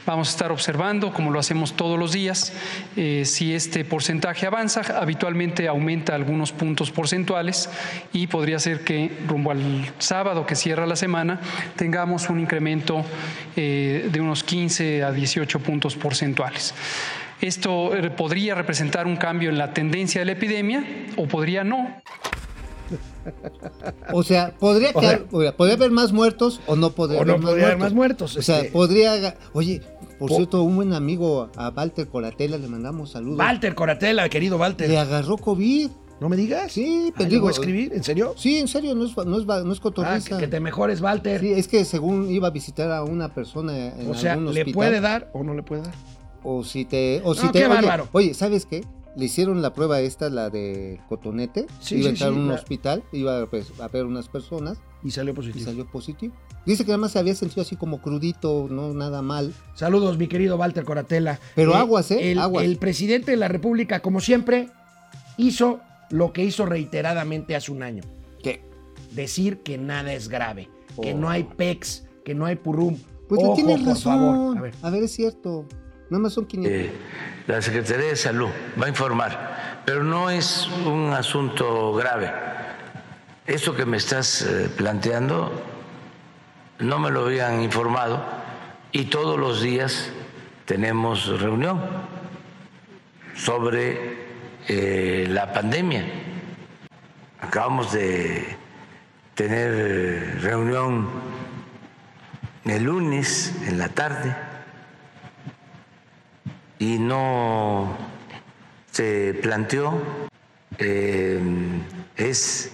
[0.06, 2.52] Vamos a estar observando, como lo hacemos todos los días,
[2.96, 7.70] eh, si este porcentaje avanza, habitualmente aumenta algunos puntos porcentuales
[8.12, 11.38] y podría ser que rumbo al sábado que cierra la semana
[11.76, 13.03] tengamos un incremento
[13.56, 16.74] eh, de unos 15 a 18 puntos porcentuales.
[17.40, 20.84] Esto eh, podría representar un cambio en la tendencia de la epidemia
[21.16, 21.96] o podría no.
[24.12, 27.22] O sea, podría, O quedar- sea- oiga, podría haber más muertos o no podría O
[27.22, 27.92] haber no más podría haber muertos.
[27.92, 29.36] más muertos, O sea, este- podría.
[29.52, 29.80] Oye,
[30.18, 33.38] por Po- cierto, un buen amigo a Walter Coratela le mandamos saludos.
[33.38, 34.88] Walter Coratela, querido Walter.
[34.88, 35.90] Le agarró COVID.
[36.20, 36.72] ¿No me digas?
[36.72, 37.92] Sí, pero ¿lo digo- voy a escribir?
[37.92, 38.34] ¿En serio?
[38.36, 40.36] Sí, en serio, no es, no es, no es Ah, cotorriza.
[40.36, 41.40] que, que te mejores, Walter.
[41.40, 44.60] Sí, es que según iba a visitar a una persona en o sea, algún ¿le
[44.60, 44.74] hospital.
[44.74, 45.94] puede dar o no le puede dar?
[46.42, 47.20] O si te.
[47.24, 48.08] O si No, te qué oye, bárbaro.
[48.12, 48.84] Oye, ¿sabes qué?
[49.16, 51.66] Le hicieron la prueba esta, la de cotonete.
[51.80, 54.78] Sí, iba a entrar sí, a un la- hospital, iba pues, a ver unas personas
[55.04, 55.64] Y salió y positivo.
[55.64, 56.34] salió positivo.
[56.66, 59.52] Dice que nada más se había sentido así como crudito, no nada mal.
[59.74, 61.38] Saludos, mi querido Walter Coratela.
[61.54, 62.32] Pero aguas, ¿eh?
[62.32, 62.64] El, Aguas.
[62.64, 64.68] el presidente de la República, como siempre,
[65.36, 68.02] hizo lo que hizo reiteradamente hace un año.
[68.42, 68.62] ¿Qué?
[69.12, 70.68] Decir que nada es grave,
[71.02, 71.16] que Oh.
[71.18, 72.98] no hay PEX, que no hay PURUM.
[73.28, 74.12] Pues Ojo, tienes por razón.
[74.12, 74.58] favor.
[74.58, 74.74] A ver.
[74.82, 75.66] A ver, es cierto.
[76.10, 76.72] Nada más son 500.
[76.72, 76.92] Eh,
[77.46, 78.48] la Secretaría de Salud
[78.80, 82.30] va a informar, pero no es un asunto grave.
[83.46, 85.50] Esto que me estás eh, planteando
[86.78, 88.22] no me lo habían informado
[88.92, 90.10] y todos los días
[90.66, 91.80] tenemos reunión
[93.36, 94.23] sobre
[94.68, 96.04] eh, la pandemia.
[97.40, 98.56] Acabamos de
[99.34, 101.08] tener eh, reunión
[102.64, 104.34] el lunes en la tarde
[106.78, 107.96] y no
[108.90, 110.00] se planteó,
[110.78, 111.40] eh,
[112.16, 112.70] es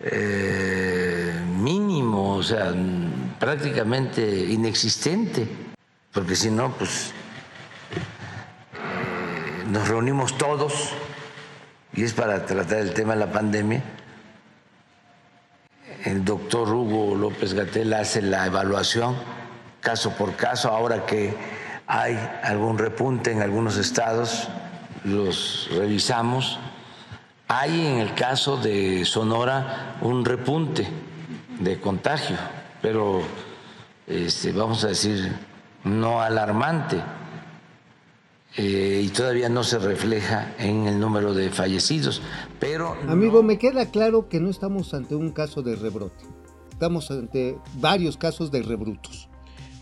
[0.00, 2.74] eh, mínimo, o sea,
[3.38, 5.46] prácticamente inexistente,
[6.12, 7.12] porque si no, pues
[9.68, 10.90] nos reunimos todos
[11.92, 13.82] y es para tratar el tema de la pandemia.
[16.04, 19.16] El doctor Hugo López Gatel hace la evaluación
[19.86, 21.32] caso por caso, ahora que
[21.86, 24.48] hay algún repunte en algunos estados,
[25.04, 26.58] los revisamos.
[27.46, 30.88] Hay en el caso de Sonora un repunte
[31.60, 32.36] de contagio,
[32.82, 33.22] pero
[34.08, 35.32] este, vamos a decir
[35.84, 37.00] no alarmante
[38.56, 42.22] eh, y todavía no se refleja en el número de fallecidos.
[42.58, 46.24] Pero Amigo, no- me queda claro que no estamos ante un caso de rebrote.
[46.70, 49.28] Estamos ante varios casos de rebrutos.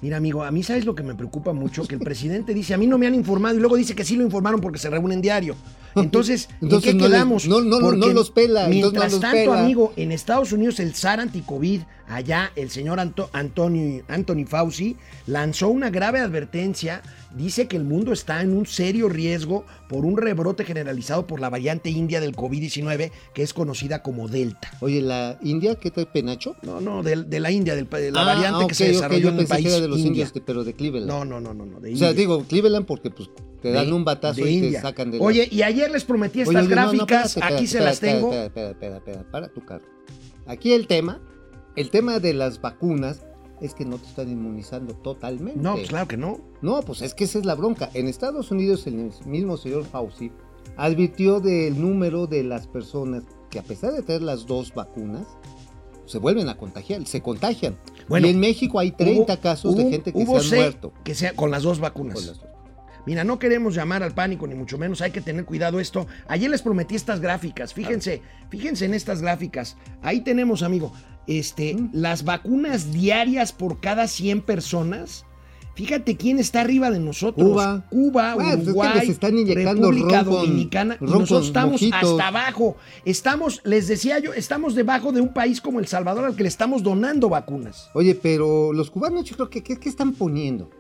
[0.03, 2.79] Mira, amigo, a mí sabes lo que me preocupa mucho, que el presidente dice, a
[2.79, 5.23] mí no me han informado y luego dice que sí lo informaron porque se reúnen
[5.23, 5.55] diario.
[5.97, 7.47] Entonces, Entonces ¿en qué no quedamos?
[7.49, 9.61] no- no- no Porque los pela, no Mientras los tanto, pela.
[9.63, 15.69] amigo, en Estados Unidos el SAR anticovid, allá el señor Anto- Antonio, Anthony Fauci, lanzó
[15.69, 17.03] una grave advertencia.
[17.37, 21.49] Dice que el mundo está en un serio riesgo por un rebrote generalizado por la
[21.51, 24.71] variante india del COVID-19, que es conocida como Delta.
[24.81, 26.55] Oye, ¿la India qué trae penacho?
[26.63, 29.21] No, no, de, de la India, pa- de la Ah, variante ok, que se desarrolló
[29.21, 30.09] yo en el país que era de los India.
[30.11, 31.09] indios, de- pero de Cleveland.
[31.09, 32.21] No, no, no, no, no, de o sea, India.
[32.21, 33.29] digo, Cleveland porque pues
[33.65, 35.25] te dan De- un batazo y te sacan de la...
[35.25, 38.01] Oye, y ayer les prometí estas oye, no, no, gráficas, espérate, aquí espérate, se las
[38.15, 38.29] tengo.
[38.33, 39.87] Espera, espera, espera, espera, para tu carro.
[40.47, 41.23] Aquí el tema,
[41.75, 43.23] el tema de las vacunas
[43.63, 45.59] es que no te están inmunizando totalmente.
[45.61, 46.41] No, pues claro que no.
[46.61, 47.89] No, pues es que esa es la bronca.
[47.95, 50.31] En Estados Unidos el mismo señor Fauci
[50.77, 55.27] advirtió del número de las personas que a pesar de tener las dos vacunas,
[56.07, 57.77] se vuelven a contagiar, se contagian.
[58.09, 60.93] Bueno, y en México hay 30 Hubo- casos de gente que se- han muerto.
[61.03, 62.17] Que sea con las dos vacunas.
[62.17, 62.49] con las dos.
[63.07, 66.07] Mira, no queremos llamar al pánico, ni mucho menos, hay que tener cuidado esto.
[66.29, 69.77] Ayer les prometí estas gráficas, fíjense, fíjense en estas gráficas.
[70.03, 70.93] Ahí tenemos, amigo,
[71.27, 71.91] este, Mm.
[71.93, 75.27] las vacunas diarias por cada 100 personas.
[75.75, 77.49] Fíjate quién está arriba de nosotros.
[77.51, 77.85] Cuba.
[77.91, 80.97] Cuba, Bueno, pues es que Uruguay, les están inyectando República Dominicana.
[81.01, 82.11] nosotros estamos mojitos.
[82.13, 82.77] hasta abajo.
[83.05, 86.49] Estamos, les decía yo, estamos debajo de un país como El Salvador al que le
[86.49, 87.91] estamos donando vacunas.
[87.93, 90.71] Oye, pero los cubanos yo creo que ¿qué, qué están poniendo?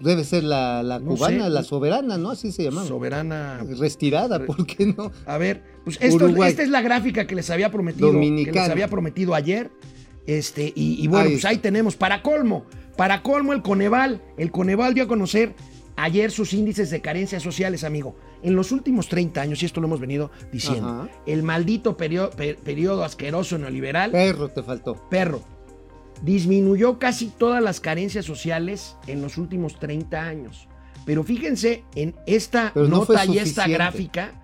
[0.00, 1.50] Debe ser la, la No cubana, sé.
[1.50, 2.30] la soberana, ¿no?
[2.30, 2.84] Así se llama.
[2.84, 5.12] Soberana Restirada, ¿por qué no?
[5.26, 8.62] A ver, pues esto, esta es la gráfica que les había prometido, que Dominicana.
[8.62, 9.70] les había prometido ayer.
[10.26, 12.64] Este, y, y bueno, Ahí pues ahí tenemos, para colmo,
[12.96, 14.22] para colmo el Coneval.
[14.36, 15.54] El Coneval dio a conocer
[15.96, 18.16] ayer sus índices de carencias sociales, amigo.
[18.42, 21.08] En los últimos 30 años, y esto lo hemos venido diciendo, Ajá.
[21.24, 22.30] el maldito periodo,
[22.64, 24.96] periodo asqueroso neoliberal, Perro te faltó.
[25.08, 25.40] perro,
[26.22, 30.68] disminuyó casi todas las carencias sociales en los últimos 30 años.
[31.04, 34.40] Pero fíjense en esta Pero no fue nota y esta gráfica,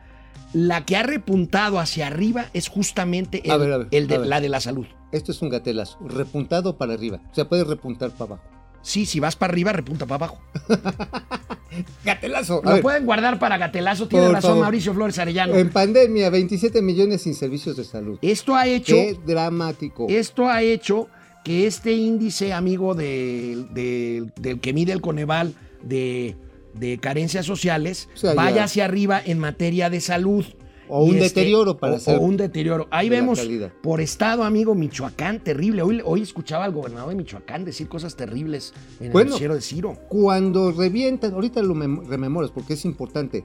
[0.52, 4.18] la que ha repuntado hacia arriba es justamente el, A ver, a ver, el de,
[4.18, 4.86] la de la salud.
[5.12, 7.20] Esto es un gatelazo, repuntado para arriba.
[7.30, 8.60] O sea, puede repuntar para abajo.
[8.82, 10.42] Sí, si vas para arriba, repunta para abajo.
[12.04, 12.62] Gatelazo.
[12.64, 14.62] Lo pueden guardar para gatelazo, tiene Por razón favor.
[14.64, 15.54] Mauricio Flores Arellano.
[15.54, 18.18] En pandemia, 27 millones sin servicios de salud.
[18.22, 20.06] Esto ha hecho, Qué dramático.
[20.08, 21.08] esto ha hecho
[21.44, 26.36] que este índice, amigo, del- del- del que mide el Coneval de,
[26.74, 30.44] de carencias sociales, O sea, vaya ya- hacia arriba en materia de salud.
[30.92, 32.88] O un este- deterioro para o- ser o un deterioro.
[32.90, 33.72] Ahí de vemos calidad.
[33.80, 35.82] por estado, amigo, Michoacán, terrible.
[35.82, 39.30] Hoy, hoy escuchaba al gobernador de Michoacán decir cosas terribles en el Bueno.
[39.30, 39.94] noticiero de Ciro.
[40.08, 43.44] Cuando revientan, ahorita lo mem- rememoras porque es importante.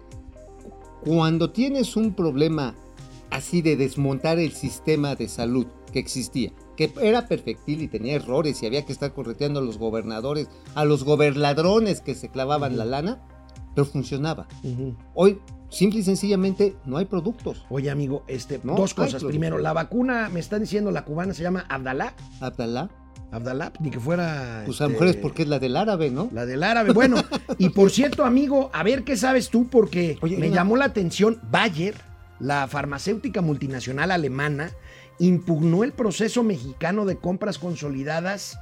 [1.06, 2.76] Cuando tienes un problema
[3.30, 8.62] así de desmontar el sistema de salud que existía, que era perfectil y tenía errores
[8.62, 12.86] y había que estar correteando a los gobernadores, a los gobernadrones que se clavaban la
[12.86, 13.22] lana,
[13.74, 14.48] pero funcionaba.
[15.14, 17.66] Hoy, simple y sencillamente, no hay productos.
[17.70, 19.24] Oye, amigo, este, No, dos cosas.
[19.24, 22.14] Primero, la vacuna, me están diciendo, la cubana se llama Abdalá.
[22.40, 22.90] Abdalá,
[23.32, 24.64] Abdalá, ni que fuera.
[24.66, 26.30] pues a este, mejor es porque es la del árabe, ¿no?
[26.32, 26.94] La del árabe.
[26.94, 27.18] Bueno,
[27.58, 30.86] y por cierto, amigo, a ver qué sabes tú, porque Oye, me una- llamó la
[30.86, 31.40] atención.
[31.52, 31.96] Bayer,
[32.40, 34.72] la farmacéutica multinacional alemana,
[35.20, 38.60] impugnó el proceso mexicano de compras consolidadas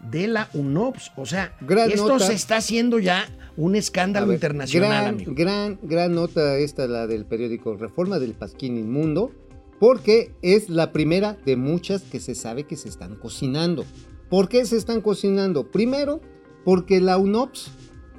[0.00, 1.12] de la UNOPS.
[1.16, 2.26] O sea, Gran esto nota.
[2.26, 5.32] se está haciendo ya un escándalo ver, internacional, gran, amigo.
[5.34, 9.32] Gran, gran nota esta, la del periódico Reforma del Pasquín Inmundo,
[9.80, 13.84] porque es la primera de muchas que se sabe que se están cocinando.
[14.28, 15.70] ¿Por qué se están cocinando?
[15.70, 16.20] Primero,
[16.64, 17.70] porque la UNOPS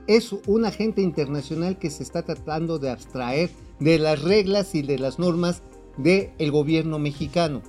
[0.08, 4.98] es un agente internacional que se está tratando de abstraer de las reglas y de
[4.98, 5.62] las normas
[5.98, 7.62] del gobierno mexicano.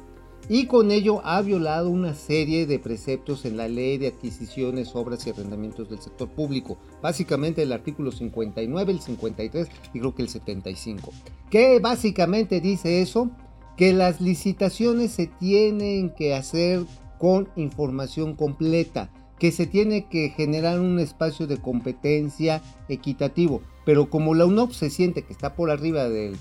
[0.50, 5.26] Y con ello ha violado una serie de preceptos en la ley de adquisiciones, obras
[5.26, 6.78] y arrendamientos del sector público.
[7.02, 11.12] Básicamente el artículo 59, el 53 y creo que el 75.
[11.50, 13.30] ¿Qué básicamente dice eso?
[13.76, 16.82] Que las licitaciones se tienen que hacer
[17.18, 23.60] con información completa, que se tiene que generar un espacio de competencia equitativo.
[23.84, 26.34] Pero como la UNOP se siente que está por arriba de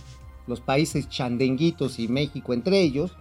[0.47, 3.11] los países chandenguitos y México entre ellos,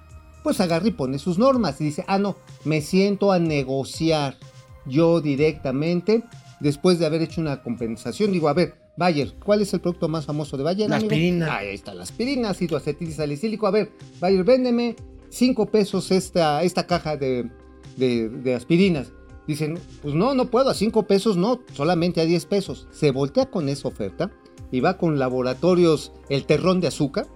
[0.46, 4.36] pues agarra y pone sus normas y dice, ah, no, me siento a negociar
[4.86, 6.22] yo directamente
[6.60, 8.30] después de haber hecho una compensación.
[8.30, 10.88] Digo, a ver, Bayer, ¿cuál es el producto más famoso de Bayer?
[10.88, 11.10] La amigo?
[11.10, 11.56] aspirina.
[11.56, 13.66] Ahí está, la aspirina, ácido acetilsalicílico.
[13.66, 14.94] A ver, Bayer, véndeme
[15.30, 17.50] 5 pesos esta, esta caja de,
[17.96, 19.08] de- de aspirinas.
[19.48, 22.86] Dicen, pues no, no puedo, a 5 pesos no, solamente a 10 pesos.
[22.92, 24.30] Se voltea con esa oferta
[24.70, 27.26] y va con laboratorios El Terrón de Azúcar.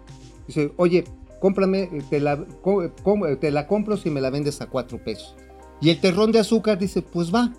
[0.47, 1.03] Dice, oye,
[1.41, 2.85] cómprame, eh, te la, com-
[3.27, 5.35] eh, te la compro si me la vendes a 4 pesos.
[5.81, 7.53] Y el Terrón de Azúcar dice, pues va,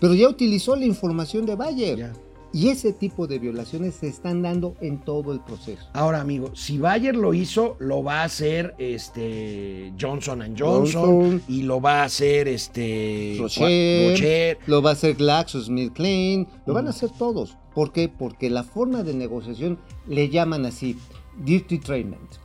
[0.00, 1.98] pero ya utilizó la información de Bayer.
[1.98, 2.12] Ya.
[2.52, 5.82] Y ese tipo de violaciones se están dando en todo el proceso.
[5.92, 11.42] Ahora, amigo, si Bayer lo hizo, lo va a hacer este Johnson Johnson, Johnson.
[11.48, 14.58] y lo va a hacer este Rocher, Rocher.
[14.68, 17.56] lo va a hacer GlaxoSmithKline, lo van a hacer todos.
[17.74, 18.08] ¿Por qué?
[18.08, 20.96] Porque la forma de negociación le llaman así,
[21.44, 22.36] dirty treatment,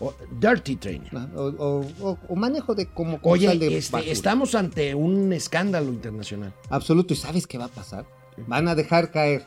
[0.00, 1.08] o Dirty Training.
[1.36, 5.88] o, o- o- o manejo de como Oye, costal de este, estamos ante un escándalo
[5.92, 6.52] internacional.
[6.70, 7.12] Absoluto.
[7.14, 8.06] ¿Y sabes qué va a pasar?
[8.46, 9.44] Van a dejar caer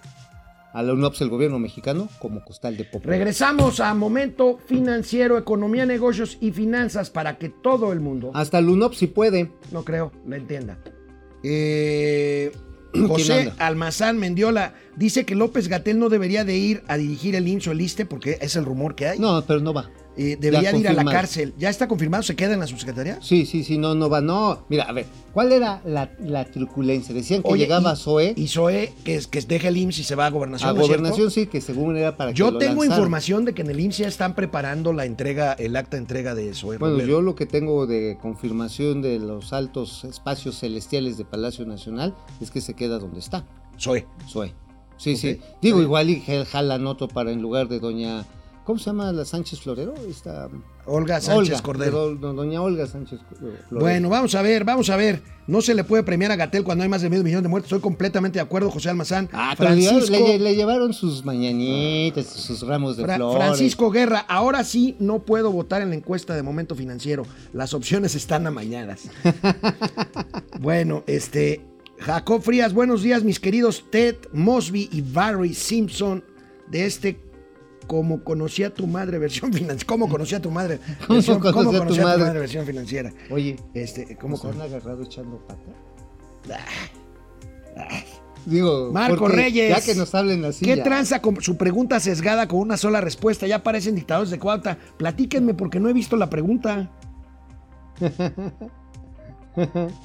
[0.74, 3.08] a la UNOPS el gobierno mexicano como costal de popó.
[3.08, 8.70] Regresamos a Momento Financiero, Economía, Negocios y Finanzas para que todo el mundo, Hasta el
[8.70, 9.52] UNOPS si puede.
[9.72, 10.80] no creo, lo entienda.
[11.44, 12.52] Eh,
[12.94, 13.54] ¿Quién José?
[13.58, 17.72] Almazán Mendiola dice que López Gatel no debería de ir a dirigir el IMSS o
[17.72, 19.20] el porque es el rumor que hay.
[19.20, 19.89] No, pero no va.
[20.15, 21.54] Eh, debería de ir a la cárcel.
[21.58, 22.21] ¿Ya está confirmado?
[22.21, 23.17] ¿Se queda en la subsecretaría?
[23.21, 24.21] Sí, sí, sí, no, no va.
[24.21, 27.15] No, mira, a ver, ¿cuál era la, la truculencia?
[27.15, 30.15] Decían que Oye, llegaba y- Zoe Y Zoe, que, que deja el IMSS y se
[30.15, 30.69] va a gobernación.
[30.69, 31.02] a ¿no es cierto?
[31.02, 32.91] gobernación, sí, que según era para que Yo tengo lanzaran.
[32.91, 36.36] información de que en el IMSS ya están preparando la entrega, el acta de entrega
[36.36, 36.78] de Zoe.
[36.78, 42.13] Bueno, yo lo que tengo de confirmación de los altos espacios celestiales de Palacio Nacional
[42.39, 43.45] es que se queda donde está,
[43.80, 44.06] Zoe.
[44.30, 44.54] Zoe.
[44.97, 45.39] Sí, sí.
[45.62, 46.21] Digo, igual y
[46.52, 48.26] jalan otro para en lugar de doña...
[48.65, 49.93] ¿Cómo se llama la Sánchez Florero?
[50.10, 50.47] Esta...
[50.86, 52.15] Olga Sánchez Olga, Cordero.
[52.15, 53.60] doña Olga Sánchez Florero.
[53.71, 55.21] Bueno, vamos a ver, vamos a ver.
[55.47, 57.67] No se le puede premiar a Gatel cuando hay más de medio millón de muertos.
[57.71, 59.30] Estoy completamente de acuerdo, José Almazán.
[59.34, 63.38] Ah, Francisco, le- le llevaron sus mañanitas, sus ramos de Fra- flores.
[63.43, 67.23] Francisco Guerra, ahora sí no puedo votar en la encuesta de momento financiero.
[67.52, 69.10] Las opciones están amañadas.
[70.60, 71.62] bueno, este.
[71.99, 76.23] Jacob Frías, buenos días, mis queridos Ted Mosby y Barry Simpson
[76.69, 77.19] de este
[77.88, 79.84] Como conocí a tu madre versión financiera.
[79.86, 80.80] ¿Cómo conocí a tu madre?
[81.08, 82.24] ¿Cómo versión- conocí a tu conocí a tu madre?
[82.24, 83.12] madre versión financiera?
[83.30, 85.62] Oye, Este, ¿cómo ¿cómo han agarrado echando pata?
[88.46, 89.69] Digo, Marco Reyes.
[89.69, 90.65] Ya que nos hablen así.
[90.65, 90.84] ¿Qué ya.
[90.84, 93.48] tranza con su pregunta sesgada con una sola respuesta?
[93.48, 94.78] Ya parecen dictadores de cuarta.
[94.98, 96.91] Platíquenme porque no he visto la pregunta.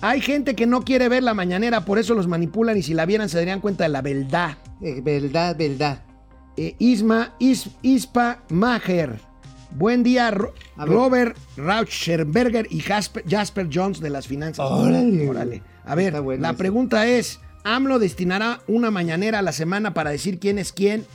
[0.03, 3.07] Hay gente que no quiere ver la mañanera, por eso los manipulan y si la
[3.07, 4.59] vieran se darían cuenta de la verdad.
[4.83, 6.03] Eh, verdad, verdad.
[6.61, 9.21] Eh, Isma, Is- Ispa Maher.
[9.71, 10.95] Buen día, Ro- A ver.
[10.95, 14.67] Robert Rauschenberger y Jasper, Jasper Jones de las finanzas.
[14.69, 15.29] Órale.
[15.29, 15.63] Órale.
[15.85, 20.39] A ver, bueno la pregunta es, ¿AMLO destinará una mañanera a la semana para decir
[20.41, 21.07] quién es quién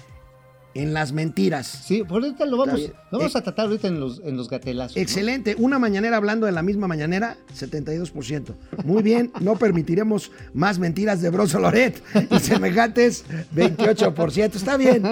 [0.75, 1.67] en las mentiras?
[1.85, 2.81] Sí, por ahorita lo vamos,
[3.11, 4.95] lo vamos Eh, a tratar ahorita en los, en los gatelazos.
[4.95, 5.01] ¿no?
[5.01, 8.53] Excelente, una mañanera hablando de la misma mañanera, 72%.
[8.83, 14.55] Muy bien, no permitiremos más mentiras de Broso Loret y semejantes, 28%.
[14.55, 15.03] Está bien,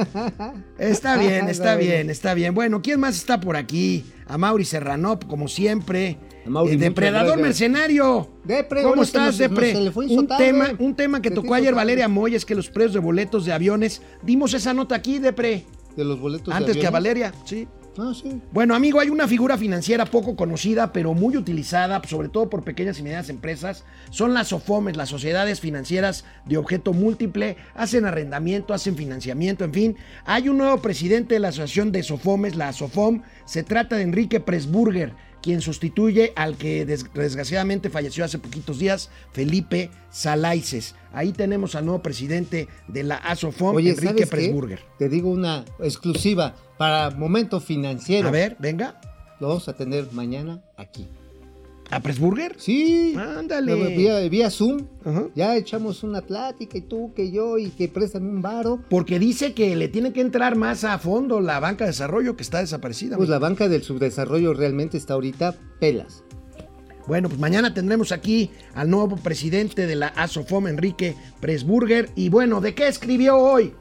[0.78, 2.54] está bien, está bien, está bien.
[2.54, 4.04] Bueno, ¿quién más está por aquí?
[4.32, 6.18] A Mauri Serranop, como siempre.
[6.46, 7.42] Mauri, El muchas depredador gracias.
[7.48, 8.30] mercenario.
[8.46, 9.68] Depre, ¿Cómo estás, nos- Depre?
[9.74, 10.46] nos- se le fue un, tarde.
[10.46, 11.76] tema, un tema que te tocó ayer tarde.
[11.76, 15.66] Valeria Moy es que los precios de boletos de aviones, dimos esa nota aquí, Depre,
[15.98, 16.94] De los boletos de antes que a aviones.
[16.94, 17.68] Valeria, sí.
[17.98, 18.42] Ah, sí.
[18.52, 22.98] Bueno, amigo, hay una figura financiera poco conocida, pero muy utilizada, sobre todo por pequeñas
[23.00, 23.84] y medianas empresas.
[24.10, 27.58] Son las SOFOMES, las sociedades financieras de objeto múltiple.
[27.76, 29.98] Hacen arrendamiento, hacen financiamiento, en fin.
[30.26, 33.24] Hay un nuevo presidente de la asociación de SOFOMES, la SOFOM.
[33.46, 39.10] Se trata de Enrique Presburger, quien sustituye al que des- desgraciadamente falleció hace poquitos días,
[39.34, 40.96] Felipe Salaices.
[41.14, 44.28] Ahí tenemos al nuevo presidente de la ASOFOM, Oye, Enrique.
[44.28, 44.80] Presburger.
[44.98, 48.28] Te digo una exclusiva para momento financiero.
[48.28, 49.00] A ver, venga.
[49.40, 51.08] Lo vamos a tener mañana aquí.
[51.92, 52.56] ¿A Presburger?
[52.58, 53.14] Sí.
[53.18, 53.96] Ándale.
[53.96, 54.88] Vía, vía Zoom.
[55.04, 55.28] Ajá.
[55.36, 58.80] Ya echamos una plática y tú, que yo, y que préstame un varo.
[58.90, 62.44] Porque dice que le tiene que entrar más a fondo la banca de desarrollo que
[62.44, 63.18] está desaparecida.
[63.18, 63.40] Pues amigo.
[63.40, 66.24] la banca del subdesarrollo realmente está ahorita pelas.
[67.08, 72.10] Bueno, pues mañana tendremos aquí al nuevo presidente de la ASOFOM, Enrique Presburger.
[72.16, 73.74] Y bueno, ¿de qué escribió hoy?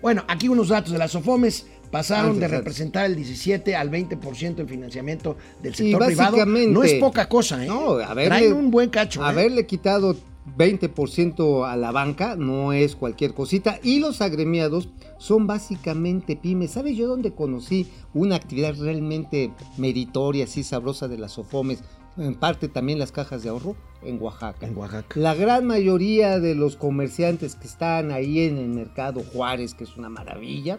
[0.00, 1.66] Bueno, aquí unos datos de las ASOFOMES.
[1.96, 2.58] Pasaron Antes, de antes.
[2.58, 6.44] representar el 17 al 20% en financiamiento del sector privado.
[6.44, 7.66] No es poca cosa, ¿eh?
[7.66, 9.22] No, haberle- Traen un buen cacho.
[9.22, 9.26] ¿eh?
[9.26, 10.14] Haberle quitado
[10.58, 13.78] 20% a la banca, no es cualquier cosita.
[13.82, 14.88] Y los agremiados
[15.18, 16.72] son básicamente pymes.
[16.72, 21.82] ¿Sabes yo dónde conocí una actividad realmente meritoria, así sabrosa de las SOFOMES?
[22.18, 24.66] En parte también las cajas de ahorro en Oaxaca.
[24.66, 25.18] En Oaxaca.
[25.20, 29.96] La gran mayoría de los comerciantes que están ahí en el mercado Juárez, que es
[29.96, 30.78] una maravilla,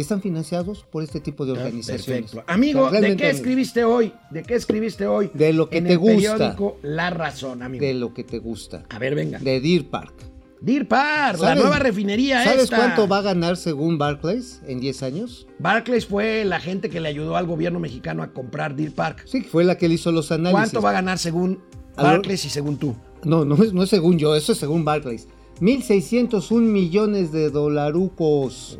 [0.00, 2.30] están financiados por este tipo de organizaciones.
[2.32, 2.44] Perfecto.
[2.52, 4.12] Amigo, O sea, ¿de qué escribiste hoy?
[4.30, 5.30] ¿De qué escribiste hoy?
[5.34, 6.14] De lo que en te el gusta.
[6.36, 7.84] periódico La Razón, amigo.
[7.84, 8.84] De lo que te gusta.
[8.90, 9.38] A ver, venga.
[9.38, 10.14] De Deer Park.
[10.60, 12.76] Deer Park, la ¿Sabes- nueva refinería ¿Sabes esta.
[12.76, 15.46] cuánto va a ganar según Barclays en 10 años?
[15.60, 19.22] Barclays fue la gente que le ayudó al gobierno mexicano a comprar Deer Park.
[19.24, 20.52] Sí, fue la que le hizo los análisis.
[20.72, 21.60] ¿Cuánto va a ganar según.
[21.96, 22.96] Barclays y según tú?
[23.24, 25.28] No, no es, no es según yo, eso es según Barclays.
[25.60, 28.78] 1.601 millones de dolarucos.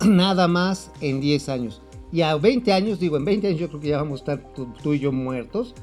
[0.06, 1.82] Nada más en 10 años.
[2.12, 4.54] Y a 20 años, digo, en 20 años yo creo que ya vamos a estar
[4.54, 5.74] tú, tú y yo muertos.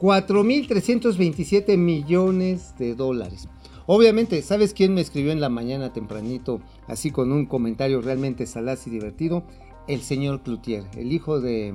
[0.00, 3.48] 4.327 millones de dólares.
[3.86, 8.86] Obviamente, ¿sabes quién me escribió en la mañana tempranito, así con un comentario realmente salaz
[8.86, 9.44] y divertido?
[9.88, 11.74] El señor Cloutier, el hijo de...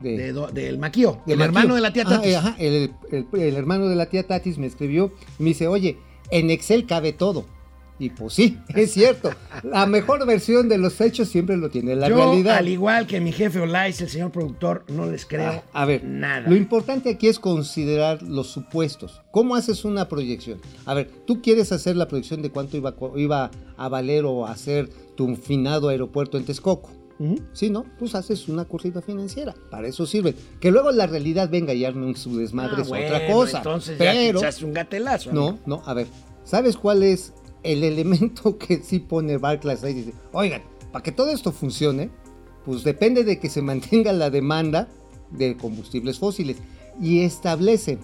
[0.00, 2.32] de- De do- del Maquío, de el hermano de la tía Ah, Tatis.
[2.32, 5.68] eh, ajá, el, el- el hermano de la tía Tatis me escribió y me dice,
[5.68, 5.98] oye,
[6.30, 7.46] en Excel cabe todo.
[7.98, 9.30] Y pues sí, es cierto.
[9.62, 12.56] La mejor versión de los hechos siempre lo tiene la Yo, realidad.
[12.56, 16.04] al igual que mi jefe Olais, el señor productor, no les creo Ah, a ver,
[16.04, 16.46] nada.
[16.48, 19.22] lo importante aquí es considerar los supuestos.
[19.30, 20.60] ¿Cómo haces una proyección?
[20.84, 24.88] A ver, tú quieres hacer la proyección de cuánto iba, iba a valer o hacer
[25.16, 26.90] tu finado aeropuerto en Texcoco.
[27.54, 29.54] Si no, pues haces una corrida financiera.
[29.70, 30.34] Para eso sirve.
[30.60, 33.56] Que luego la realidad venga y arme un su desmadre Ah, es bueno, otra cosa.
[33.56, 35.32] Entonces ya Pero, echaste un gatelazo.
[35.32, 36.08] no, no, a ver,
[36.44, 37.32] ¿sabes cuál es
[37.62, 39.94] el elemento que sí pone Barclays ahí?
[39.94, 42.10] Dice, oigan, para que todo esto funcione,
[42.64, 44.88] pues depende de que se mantenga la demanda
[45.30, 46.56] de combustibles fósiles
[47.00, 47.98] y establece.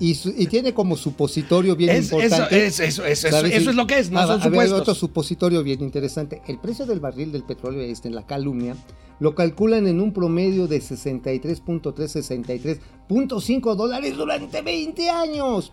[0.00, 2.66] Y, su- y tiene como supositorio bien Es- eso, importante.
[2.66, 4.80] es, eso, eso, eso es lo que es, no Ah, son supuestos.
[4.80, 6.42] otro supositorio bien interesante.
[6.48, 8.76] El precio del barril del petróleo este en la calumnia
[9.20, 15.72] lo calculan en un promedio de 63.3, 63.5 dólares durante 20 años.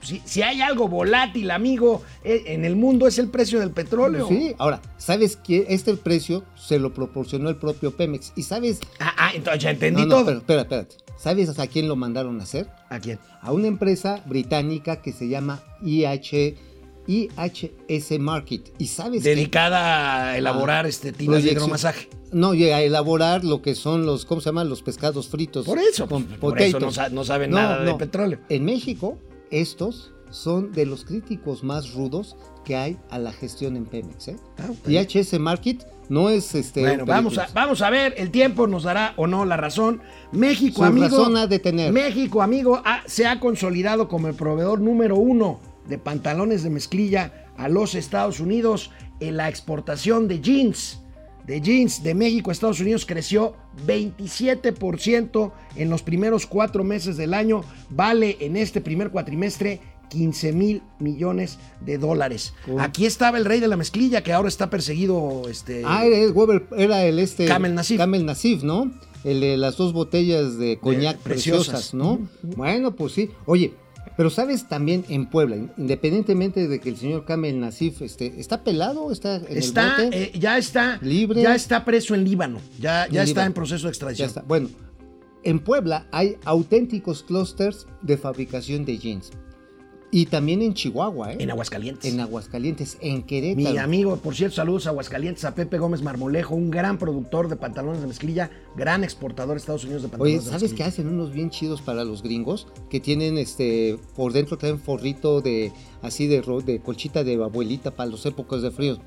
[0.00, 4.26] Si, si hay algo volátil, amigo, eh, en el mundo es el precio del petróleo.
[4.28, 8.32] Sí, ahora, ¿sabes que Este precio se lo proporcionó el propio Pemex.
[8.36, 8.80] ¿Y sabes?
[9.00, 10.24] Ah, ah, entonces ya entendí No, no, todo.
[10.26, 10.96] pero, espera, espérate.
[11.18, 12.68] ¿Sabes a quién lo mandaron a hacer?
[12.88, 13.18] ¿A quién?
[13.42, 16.56] A una empresa británica que se llama IH,
[17.08, 18.72] IHS Market.
[18.78, 19.24] ¿Y sabes?
[19.24, 22.08] Dedicada a elaborar Ah, este tinas de hidromasaje.
[22.32, 24.68] No, y a elaborar lo que son los, ¿cómo se llaman?
[24.68, 25.64] Los pescados fritos.
[25.66, 28.38] Por eso, con pues, por eso no, saben No, nada de petróleo.
[28.48, 29.18] En México,
[29.50, 34.28] estos son de los críticos más rudos que hay a la gestión en Pemex.
[34.28, 34.36] ¿eh?
[34.58, 35.06] Ah, bien.
[35.10, 36.80] IHS Market no es este.
[36.82, 40.02] Bueno, vamos a, vamos a ver, el tiempo nos dará o no la razón.
[40.32, 41.06] México, Su amigo.
[41.06, 41.92] razón de tener.
[41.92, 47.46] México, amigo, ha- se ha consolidado como el proveedor número uno de pantalones de mezclilla
[47.56, 48.90] a los Estados Unidos.
[49.20, 51.00] En la exportación de jeans,
[51.48, 53.54] de jeans de México a Estados Unidos creció
[53.86, 57.62] 27% en los primeros cuatro meses del año.
[57.90, 59.80] Vale en este primer cuatrimestre
[60.10, 62.54] 15 mil millones de dólares.
[62.70, 62.80] Oh.
[62.80, 65.42] Aquí estaba el rey de la mezclilla que ahora está perseguido.
[65.50, 67.46] Este, Ah, era el, Weber- era el este.
[67.46, 67.98] Camel Nassif.
[67.98, 68.90] Camel Nassif, ¿no?
[69.24, 71.66] El de las dos botellas de coñac preciosas.
[71.68, 72.28] preciosas, ¿no?
[72.42, 73.30] Bueno, pues sí.
[73.46, 73.74] Oye,
[74.18, 79.12] pero sabes también en Puebla, independientemente de que el señor Camel Nassif este, está pelado,
[79.12, 80.22] está en está, el bote.
[80.24, 81.40] eh, ya está, libre.
[81.40, 83.46] ya está preso en Líbano, ya, ya En está Líbano.
[83.46, 84.28] en proceso de Ya extradición.
[84.28, 84.42] está.
[84.42, 84.68] Bueno,
[85.44, 89.30] en Puebla hay auténticos clústeres de fabricación de jeans.
[90.10, 91.36] Y también en Chihuahua, ¿eh?
[91.40, 92.10] En Aguascalientes.
[92.10, 93.80] En Aguascalientes, en Mi Querétaro.
[93.82, 98.00] amigo, por cierto, saludos a Aguascalientes, a Pepe Gómez Marmolejo, un gran productor de pantalones
[98.00, 101.30] de mezclilla, gran exportador a Estados Unidos de Oye, pantalones de ¿sabes qué hacen unos
[101.32, 102.68] bien chidos para los gringos?
[102.88, 108.08] Que tienen este por dentro traen forrito de así de, de colchita de abuelita para
[108.10, 108.98] las épocas de frío.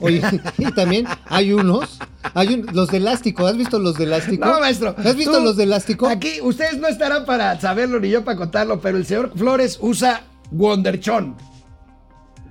[0.00, 0.22] Oye,
[0.58, 1.98] y también hay unos,
[2.32, 4.46] hay un- los de elástico, ¿has visto los de elástico?
[4.46, 4.94] No, maestro.
[4.96, 6.06] ¿Has visto tú- los de elástico?
[6.08, 10.22] Aquí, ustedes no estarán para saberlo ni yo para contarlo, pero el señor Flores usa
[10.50, 11.36] Wonderchon.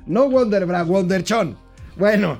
[0.05, 1.57] No Wonderbra, Wonderchon.
[1.97, 2.37] Bueno,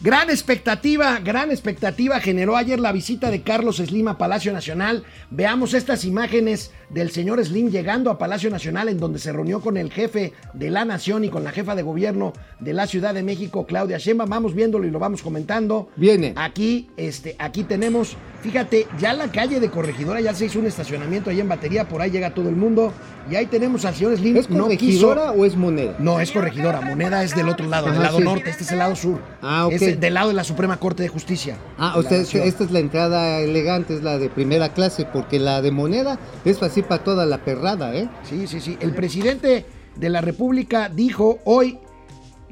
[0.00, 5.04] gran expectativa, gran expectativa generó ayer la visita de Carlos Slim a Palacio Nacional.
[5.30, 9.76] Veamos estas imágenes del señor Slim llegando a Palacio Nacional en donde se reunió con
[9.76, 13.22] el jefe de la nación y con la jefa de gobierno de la Ciudad de
[13.22, 14.28] México, Claudia Sheinbaum.
[14.30, 15.88] Vamos viéndolo y lo vamos comentando.
[15.96, 16.32] Viene.
[16.36, 21.30] Aquí, este, aquí tenemos, fíjate, ya la calle de Corregidora ya se hizo un estacionamiento
[21.30, 22.92] ahí en batería, por ahí llega todo el mundo.
[23.30, 24.36] Y ahí tenemos al señor Slim.
[24.36, 25.94] ¿Es no corregidora quiso- o es moneda?
[26.00, 26.80] no, es corregidora.
[26.80, 28.24] Moneda es del otro lado, del Ajá, lado sí.
[28.24, 28.50] norte.
[28.50, 29.20] Este es el lado sur.
[29.42, 29.72] Ah, ok.
[29.74, 31.56] Es del lado de la Suprema Corte de Justicia.
[31.78, 35.60] Ah, o sea, esta es la entrada elegante, es la de primera clase, porque la
[35.62, 38.08] de moneda es así para toda la perrada, ¿eh?
[38.22, 38.76] Sí, sí, sí.
[38.80, 39.66] El presidente
[39.96, 41.78] de la República dijo hoy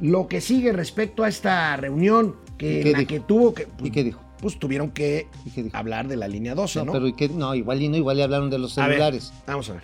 [0.00, 3.08] lo que sigue respecto a esta reunión que, ¿Y qué en la dijo?
[3.08, 3.68] que tuvo que.
[3.82, 4.20] ¿Y qué dijo?
[4.40, 5.26] Pues tuvieron que
[5.56, 6.92] ¿Y hablar de la línea 12, No, ¿no?
[6.92, 7.28] pero ¿y qué?
[7.28, 9.32] No, igual y no, igual le hablaron de los A ver, celulares.
[9.46, 9.82] vamos a ver.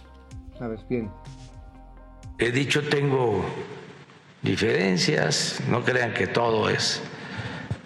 [0.61, 1.11] A ver, bien.
[2.39, 3.45] He dicho tengo
[4.43, 7.01] diferencias, no crean que todo es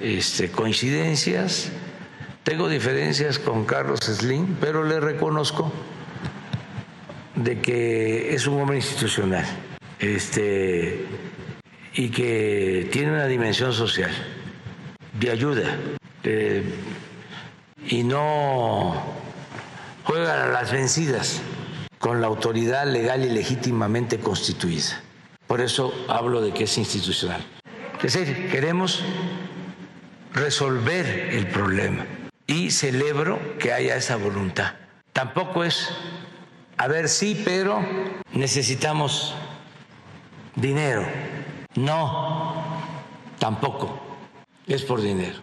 [0.00, 1.70] este, coincidencias.
[2.42, 5.70] Tengo diferencias con Carlos Slim, pero le reconozco
[7.44, 9.44] de que es un hombre institucional
[9.98, 11.06] este,
[11.94, 14.10] y que tiene una dimensión social
[15.18, 15.76] de ayuda
[16.24, 16.62] eh,
[17.86, 19.02] y no
[20.04, 21.40] juega a las vencidas
[21.98, 25.02] con la autoridad legal y legítimamente constituida.
[25.46, 27.44] Por eso hablo de que es institucional.
[28.02, 29.02] Es decir, queremos
[30.32, 32.06] resolver el problema
[32.46, 34.74] y celebro que haya esa voluntad.
[35.12, 35.90] Tampoco es,
[36.78, 37.80] a ver, sí, pero
[38.32, 39.34] necesitamos
[40.54, 41.04] dinero.
[41.74, 42.54] No,
[43.38, 44.00] tampoco
[44.66, 45.42] es por dinero.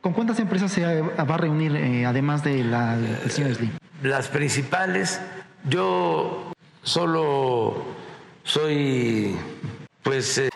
[0.00, 3.70] ¿Con cuántas empresas se va a reunir eh, además de la del señor Slim?
[4.02, 5.20] las principales.
[5.68, 6.52] Yo
[6.82, 7.84] solo
[8.44, 9.36] soy,
[10.02, 10.48] pues, eh,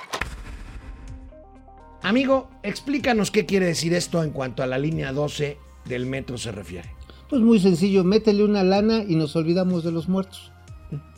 [2.02, 6.50] Amigo, explícanos qué quiere decir esto en cuanto a la línea 12 del metro se
[6.50, 6.90] refiere.
[7.32, 10.52] Pues muy sencillo, métele una lana y nos olvidamos de los muertos.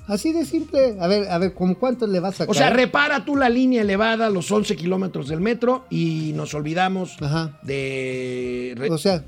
[0.06, 0.96] Así de simple.
[1.00, 2.50] A ver, a ver, ¿con cuánto le vas a sacar?
[2.52, 7.20] O sea, repara tú la línea elevada, los 11 kilómetros del metro, y nos olvidamos
[7.20, 7.58] Ajá.
[7.64, 8.76] de...
[8.92, 9.24] O sea,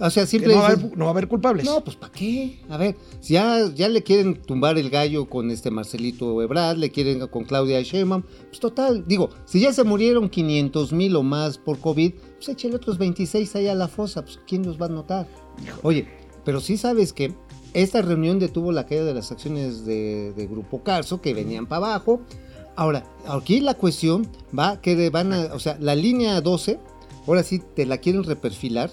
[0.00, 0.54] o sea, simple.
[0.54, 1.66] no, va a dices, haber, no va a haber culpables.
[1.66, 2.60] No, pues ¿para qué?
[2.70, 6.90] A ver, si ya, ya le quieren tumbar el gallo con este Marcelito Ebrard, le
[6.90, 11.58] quieren con Claudia Sheinbaum, pues total, digo, si ya se murieron 500 mil o más
[11.58, 14.88] por COVID, pues échale otros 26 ahí a la fosa, pues ¿quién los va a
[14.88, 15.28] notar?
[15.82, 17.34] Oye, pero sí sabes que
[17.74, 21.86] esta reunión detuvo la caída de las acciones de, de Grupo Carso, que venían para
[21.86, 22.20] abajo.
[22.76, 24.26] Ahora, aquí la cuestión
[24.56, 26.78] va que van a, o sea, la línea 12,
[27.26, 28.90] ahora sí te la quieren reperfilar,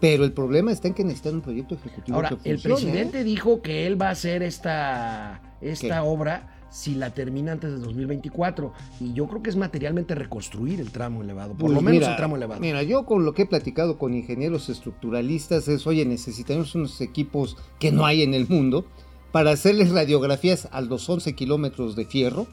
[0.00, 2.94] pero el problema está en que necesitan un proyecto ejecutivo Ahora, que el funcione, ¿eh?
[2.94, 6.08] presidente dijo que él va a hacer esta, esta ¿Qué?
[6.08, 8.72] obra si la termina antes de 2024.
[9.00, 12.10] Y yo creo que es materialmente reconstruir el tramo elevado, por Pues lo menos mira,
[12.10, 12.60] el tramo elevado.
[12.60, 17.56] Mira, yo con lo que he platicado con ingenieros estructuralistas es, oye, necesitamos unos equipos
[17.78, 18.86] que no hay en el mundo
[19.32, 22.46] para hacerles radiografías a los 11 kilómetros de fierro.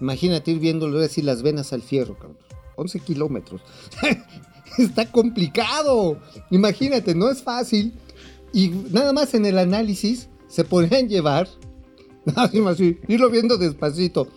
[0.00, 2.38] Imagínate ir viéndolo así las venas al fierro, cabrón.
[2.76, 3.60] 11 kilómetros.
[4.78, 6.20] Está complicado.
[6.50, 7.92] Imagínate, no es fácil.
[8.52, 11.48] Y nada más en el análisis se podrían llevar,
[12.36, 14.28] así, así, irlo viendo despacito,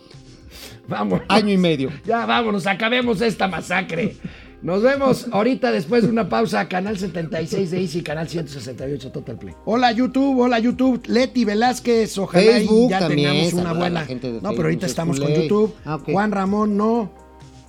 [0.88, 1.20] Vamos.
[1.28, 1.90] año y medio.
[2.06, 4.16] Ya vámonos, acabemos esta masacre.
[4.62, 6.68] Nos vemos ahorita después de una pausa.
[6.68, 9.54] Canal 76 de Easy, canal 168 Total Play.
[9.64, 11.02] Hola YouTube, hola YouTube.
[11.08, 14.00] Leti Velázquez, ojalá y Facebook ya también, tengamos una buena.
[14.00, 15.32] la gente de no, pero ahorita es estamos con.
[15.34, 15.74] YouTube.
[15.84, 15.98] Ah.
[16.04, 17.10] Juan Ramón, no.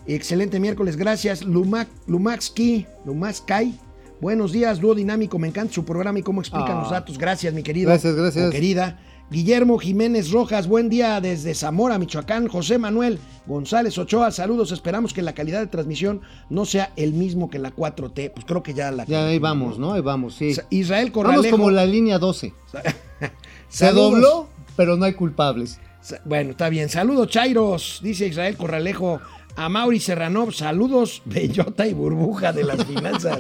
[0.05, 1.43] Excelente miércoles, gracias.
[1.43, 3.74] Lumac, Lumaxki, Lumaxkai.
[4.22, 5.39] Buenos días, dúo dinámico.
[5.39, 6.82] Me encanta su programa y cómo explican Ah.
[6.82, 7.18] los datos.
[7.18, 7.89] Gracias, mi querido.
[7.89, 8.51] Gracias, gracias.
[8.51, 8.99] querida.
[9.32, 12.47] Guillermo Jiménez Rojas, buen día desde Zamora, Michoacán.
[12.47, 13.17] José Manuel
[13.47, 14.71] González Ochoa, saludos.
[14.71, 18.32] Esperamos que la calidad de transmisión no sea el mismo que la 4T.
[18.32, 19.05] Pues creo que ya la.
[19.05, 19.93] Ya ahí vamos, ¿no?
[19.93, 20.55] Ahí vamos, sí.
[20.69, 21.57] Israel Vamos Corralejo.
[21.57, 22.53] como la línea 12.
[23.69, 25.80] Se dobló, pero no hay culpables.
[26.26, 26.89] Bueno, está bien.
[26.89, 29.19] Saludos, Chairos, dice Israel Corralejo.
[29.55, 33.39] A Mauri Serrano, saludos, Bellota y Burbuja de las finanzas.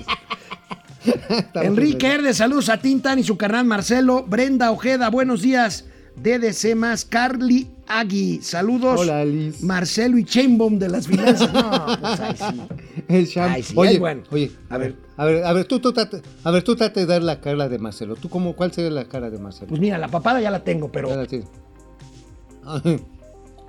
[1.55, 4.23] Enrique Herde, saludos a Tintan y su carnal Marcelo.
[4.23, 5.85] Brenda Ojeda, buenos días.
[6.15, 9.01] DDC más, Carly Agui, saludos.
[9.01, 9.65] Hola, Alice.
[9.65, 11.51] Marcelo y Chainbomb de las finanzas.
[11.53, 12.61] No, pues ahí sí.
[13.07, 13.29] El.
[13.41, 14.23] Ay, sí, oye, bueno.
[14.31, 17.05] oye, a ver, a ver, a ver, tú, tú trate, a ver, tú trate de
[17.07, 18.15] dar la cara de Marcelo.
[18.15, 19.67] ¿Tú cómo, cuál sería la cara de Marcelo?
[19.69, 21.27] Pues mira, la papada ya la tengo, pero la.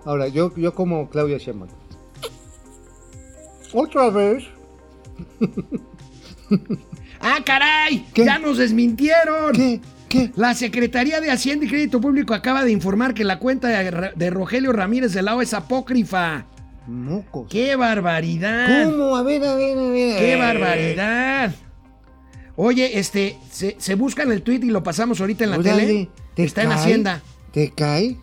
[0.04, 1.70] Ahora, yo, yo como Claudia Sheinbaum.
[3.72, 4.44] Otra vez.
[7.24, 8.04] ¡Ah, caray!
[8.12, 8.24] ¿Qué?
[8.24, 9.52] ¡Ya nos desmintieron!
[9.54, 9.80] ¿Qué?
[10.08, 10.30] ¿Qué?
[10.36, 14.30] La Secretaría de Hacienda y Crédito Público acaba de informar que la cuenta de, de
[14.30, 16.44] Rogelio Ramírez de Lao es apócrifa.
[16.86, 17.46] Mocos.
[17.48, 18.84] ¡Qué barbaridad!
[18.84, 19.16] ¿Cómo?
[19.16, 20.18] A ver, a ver, a ver.
[20.18, 21.54] ¡Qué barbaridad!
[22.56, 26.08] Oye, este, se, se buscan el tweet y lo pasamos ahorita en la órale, tele.
[26.36, 26.78] ¿te Está en cae?
[26.78, 27.22] Hacienda.
[27.52, 28.16] ¿Te cae?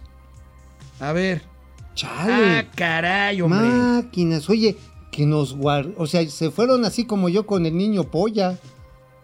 [1.00, 1.42] A ver.
[1.96, 2.60] Chale.
[2.60, 3.60] ¡Ah, caray, hombre!
[3.68, 4.78] Máquinas, oye,
[5.12, 5.90] que nos guard...
[5.98, 8.58] O sea, se fueron así como yo con el niño polla.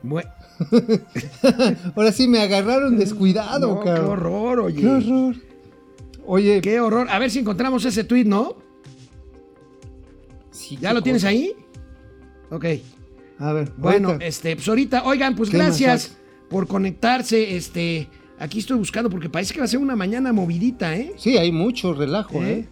[0.04, 0.28] Bue-
[1.96, 4.82] Ahora sí me agarraron descuidado, no, ¡Qué horror, oye!
[4.82, 5.36] Qué horror.
[6.26, 7.08] Oye, ¡Qué horror!
[7.10, 8.56] A ver si encontramos ese tweet, ¿no?
[10.52, 11.54] sí, ¿Ya lo tienes ahí?
[12.50, 12.66] Ok.
[13.40, 14.26] A ver, Bueno, ahorita.
[14.26, 16.18] este, pues ahorita, oigan, pues ¿Qué más gracias
[16.50, 18.08] por conectarse, este,
[18.40, 21.14] aquí estoy buscando porque parece que va a ser una mañana movidita, ¿eh?
[21.18, 22.52] Sí, hay mucho relajo, ¿Eh?
[22.60, 22.68] ¿eh?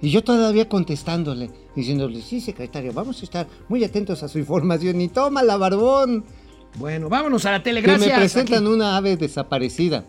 [0.00, 5.00] Y yo todavía contestándole, diciéndole, sí, secretario, vamos a estar muy atentos a su información.
[5.00, 6.24] Y toma la barbón,
[6.76, 8.18] Bueno, vámonos a la tele, que me gracias.
[8.18, 8.72] presentan Aquí.
[8.74, 10.04] una ave desaparecida,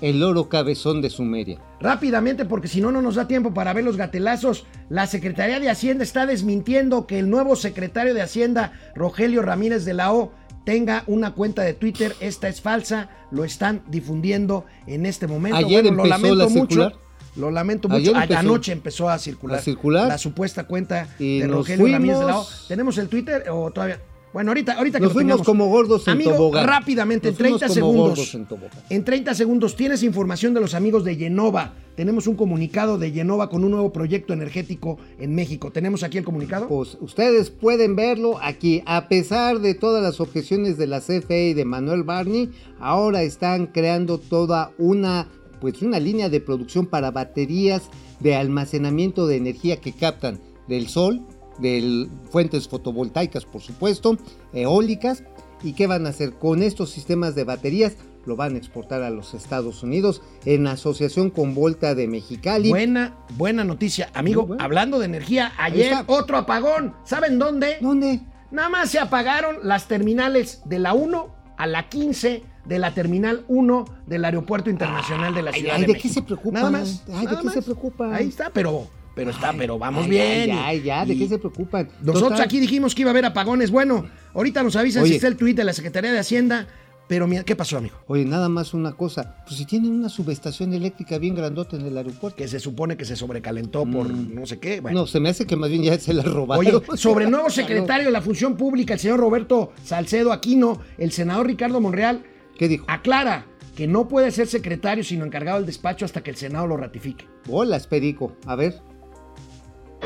[0.00, 1.60] el loro cabezón de Sumeria.
[1.80, 4.66] Rápidamente, porque si no, no nos da tiempo para ver los gatelazos.
[4.88, 9.94] La Secretaría de Hacienda está desmintiendo que el nuevo secretario de Hacienda, Rogelio Ramírez de
[9.94, 10.32] la O,
[10.64, 12.14] tenga una cuenta de Twitter.
[12.20, 15.56] Esta es falsa, lo están difundiendo en este momento.
[15.58, 16.60] Ayer Bueno, lo empezó lamento la mucho.
[16.74, 16.94] circular.
[17.36, 18.10] Lo lamento mucho.
[18.16, 19.58] empezó Anoche empezó a circular.
[19.58, 20.08] a circular.
[20.08, 22.46] La supuesta cuenta de Rogelio Ramírez de la O.
[22.66, 24.00] ¿Tenemos el Twitter o todavía?
[24.32, 25.46] Bueno, ahorita, ahorita que Nos lo fuimos tengamos.
[25.46, 26.66] como gordos en Amigo, tobogán.
[26.66, 28.08] rápidamente, en Nos fuimos 30 como segundos.
[28.18, 28.70] gordos en tobogán.
[28.90, 31.74] En 30 segundos tienes información de los amigos de Yenova.
[31.96, 35.70] Tenemos un comunicado de Yenova con un nuevo proyecto energético en México.
[35.72, 36.68] ¿Tenemos aquí el comunicado?
[36.68, 38.82] Pues ustedes pueden verlo aquí.
[38.86, 43.66] A pesar de todas las objeciones de la CFE y de Manuel Barney, ahora están
[43.68, 45.26] creando toda una,
[45.60, 47.82] pues una línea de producción para baterías
[48.20, 51.22] de almacenamiento de energía que captan del sol,
[51.58, 54.16] de fuentes fotovoltaicas, por supuesto,
[54.52, 55.22] eólicas.
[55.62, 57.96] ¿Y qué van a hacer con estos sistemas de baterías?
[58.26, 62.68] Lo van a exportar a los Estados Unidos en asociación con Volta de Mexicali.
[62.68, 64.10] Buena, buena noticia.
[64.14, 64.62] Amigo, bueno.
[64.62, 66.94] hablando de energía, ayer otro apagón.
[67.04, 67.78] ¿Saben dónde?
[67.80, 68.20] ¿Dónde?
[68.50, 73.44] Nada más se apagaron las terminales de la 1 a la 15 de la terminal
[73.48, 76.08] 1 del Aeropuerto Internacional de la Ay, Ciudad ay, de ¿de México.
[76.08, 76.54] qué se preocupan?
[76.54, 77.02] Nada más.
[77.08, 77.54] Ay, ¿de nada qué más.
[77.54, 78.12] se preocupan?
[78.14, 78.86] Ahí está, pero,
[79.18, 80.46] pero está, pero vamos Ay, bien.
[80.46, 81.88] Ya, ya, ¿de y- qué se preocupan?
[82.02, 83.72] Nosotros Total, aquí dijimos que iba a haber apagones.
[83.72, 86.68] Bueno, ahorita nos avisan si está el tuit de la Secretaría de Hacienda.
[87.08, 87.96] Pero mira, ¿qué pasó, amigo?
[88.06, 89.36] Oye, nada más una cosa.
[89.44, 92.36] Pues si tienen una subestación eléctrica bien grandota en el aeropuerto.
[92.36, 94.34] Que se supone que se sobrecalentó por Mm.
[94.36, 94.80] no sé qué.
[94.80, 95.00] Bueno.
[95.00, 96.64] No, se me hace que más bien ya se la robaron.
[96.64, 101.10] Oye, sobre el nuevo secretario de la Función Pública, el señor Roberto Salcedo Aquino, el
[101.10, 102.22] senador Ricardo Monreal
[102.56, 102.84] ¿Qué dijo?
[102.88, 106.76] aclara que no puede ser secretario sino encargado del despacho hasta que el Senado lo
[106.76, 107.24] ratifique.
[107.46, 108.36] Bolas, Perico.
[108.44, 108.82] A ver.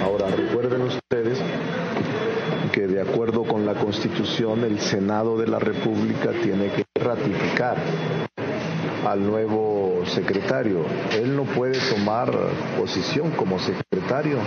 [0.00, 1.38] Ahora recuerden ustedes
[2.72, 7.76] que de acuerdo con la Constitución el Senado de la República tiene que ratificar
[9.06, 10.84] al nuevo secretario.
[11.12, 12.30] Él no puede tomar
[12.78, 14.38] posición como secretario,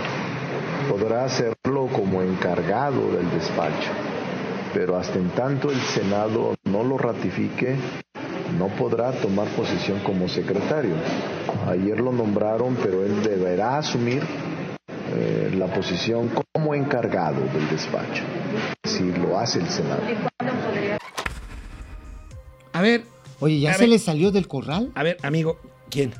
[0.88, 3.90] podrá hacerlo como encargado del despacho,
[4.74, 7.76] pero hasta en tanto el Senado no lo ratifique,
[8.58, 10.94] no podrá tomar posición como secretario.
[11.68, 14.22] Ayer lo nombraron, pero él deberá asumir
[15.14, 18.22] eh, la posición como encargado del despacho,
[18.84, 20.02] si lo hace el Senado.
[22.72, 23.04] A ver,
[23.40, 23.88] Oye, ¿ya se ver.
[23.90, 24.90] le salió del corral?
[24.94, 25.58] a ver, amigo,
[25.90, 26.12] ¿quién?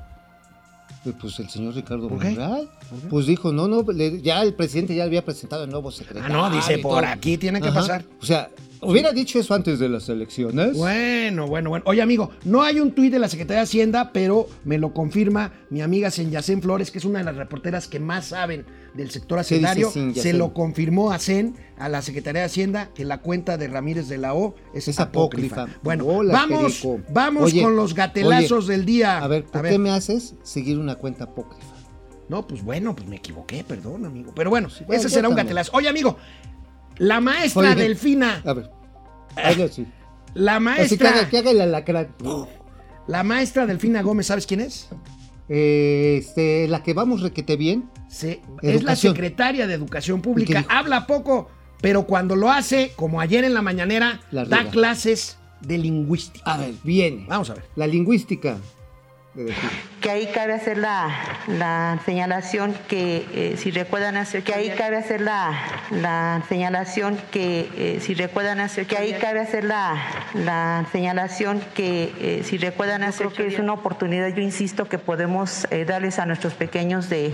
[1.04, 2.08] Eh, Pues el señor Ricardo.
[2.08, 2.68] Monreal.
[3.10, 3.84] Pues dijo, no, no,
[4.22, 6.34] ya el presidente ya había presentado el nuevo Ah, secretario.
[6.36, 7.10] no, dice, por todo.
[7.12, 7.80] aquí tiene que Ajá.
[7.80, 8.04] pasar.
[8.20, 8.48] O sea,
[8.82, 10.76] hubiera dicho eso antes de las elecciones.
[10.76, 11.84] Bueno, bueno, bueno.
[11.86, 15.52] Oye, amigo, no hay un tuit de la Secretaría de Hacienda, pero me lo confirma
[15.70, 18.64] mi amiga Senyacén Flores, que es una de las reporteras que más saben
[18.94, 19.90] del sector hacendario.
[20.14, 24.08] Se lo confirmó a CEN, a la Secretaría de Hacienda, que la cuenta de Ramírez
[24.08, 25.62] de la O es, Es apócrifa.
[25.62, 25.80] apócrifa.
[25.82, 27.00] Bueno, vamos, Perico.
[27.10, 29.18] vamos Oye, con los gatelazos oye, del día.
[29.18, 31.74] A ver, ¿por qué me haces seguir una cuenta apócrifa?
[32.28, 34.32] No, pues bueno, pues me equivoqué, perdón, amigo.
[34.34, 35.70] Pero bueno, bueno, ese será un gatelazo.
[35.74, 36.16] Oye, amigo,
[36.98, 38.70] la maestra Oye, Delfina, A ver.
[39.36, 39.86] hazle así.
[40.34, 42.08] la Así maestra, haga, que haga el alacrán.
[43.06, 44.88] la maestra Delfina Gómez, ¿sabes quién es?
[45.48, 47.88] Eh, este, la que vamos requete bien.
[48.08, 50.64] Se- es la secretaria de Educación ¿Y Pública.
[50.68, 51.48] Habla poco,
[51.80, 56.52] pero cuando lo hace, como ayer en la mañanera, La da clases de lingüística.
[56.52, 57.26] A ver, viene.
[57.28, 57.64] Vamos a ver.
[57.76, 58.58] La lingüística.
[60.00, 61.10] Que ahí cabe hacer la,
[61.46, 65.52] la señalación que eh, si recuerdan hacer que ahí cabe hacer la,
[65.90, 69.96] la señalación que eh, si recuerdan hacer que ahí cabe hacer la,
[70.34, 75.66] la señalación que eh, si recuerdan hacer que es una oportunidad yo insisto que podemos
[75.86, 77.32] darles a nuestros pequeños de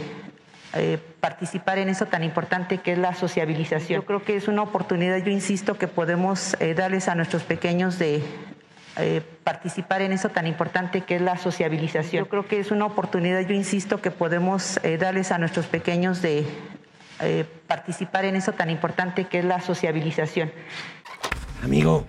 [0.74, 4.00] eh, participar en eso tan importante que es la sociabilización.
[4.00, 7.98] Yo creo que es una oportunidad, yo insisto, que podemos eh, darles a nuestros pequeños
[7.98, 8.22] de
[8.98, 12.24] eh, participar en eso tan importante que es la sociabilización.
[12.24, 16.20] Yo creo que es una oportunidad, yo insisto, que podemos eh, darles a nuestros pequeños
[16.20, 16.44] de
[17.20, 20.52] eh, participar en eso tan importante que es la sociabilización.
[21.62, 22.04] Amigo,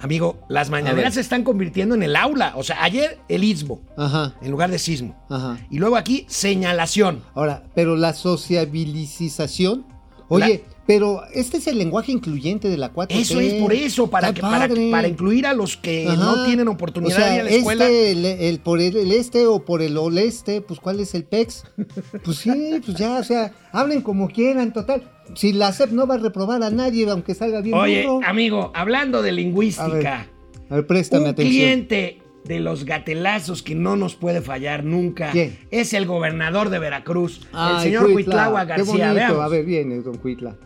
[0.00, 2.52] amigo, las mañaneras se están convirtiendo en el aula.
[2.56, 5.16] O sea, ayer el istmo, Ajá, en lugar de sismo.
[5.30, 5.58] ajá.
[5.70, 7.22] Y luego aquí, señalación.
[7.34, 9.86] Ahora, pero la sociabilización.
[10.28, 13.06] Oye, pero este es el lenguaje incluyente de la 4T.
[13.10, 16.16] Eso es por eso, para, que, para, para incluir a los que Ajá.
[16.16, 17.84] no tienen oportunidad O sea, de ir a la escuela.
[17.84, 21.24] Este, el, el por el, el este o por el oeste, pues ¿cuál es el
[21.24, 21.64] PEX?
[22.24, 25.02] Pues sí, pues ya, o sea, hablen como quieran, total.
[25.34, 29.20] Si la SEP no va a reprobar a nadie, aunque salga bien Oye, amigo, hablando
[29.22, 30.26] de A ver, lingüística,
[30.70, 31.54] a ver, préstame un atención.
[31.54, 35.30] cliente de los gatelazos que no nos puede fallar nunca.
[35.32, 35.58] ¿Quién?
[35.70, 38.92] Es el gobernador de Veracruz, el señor Cuitla, Cuitlagua Qué García.
[38.92, 39.14] bonito.
[39.14, 39.40] Veamos.
[39.44, 40.56] A ver, viene don Cuitla.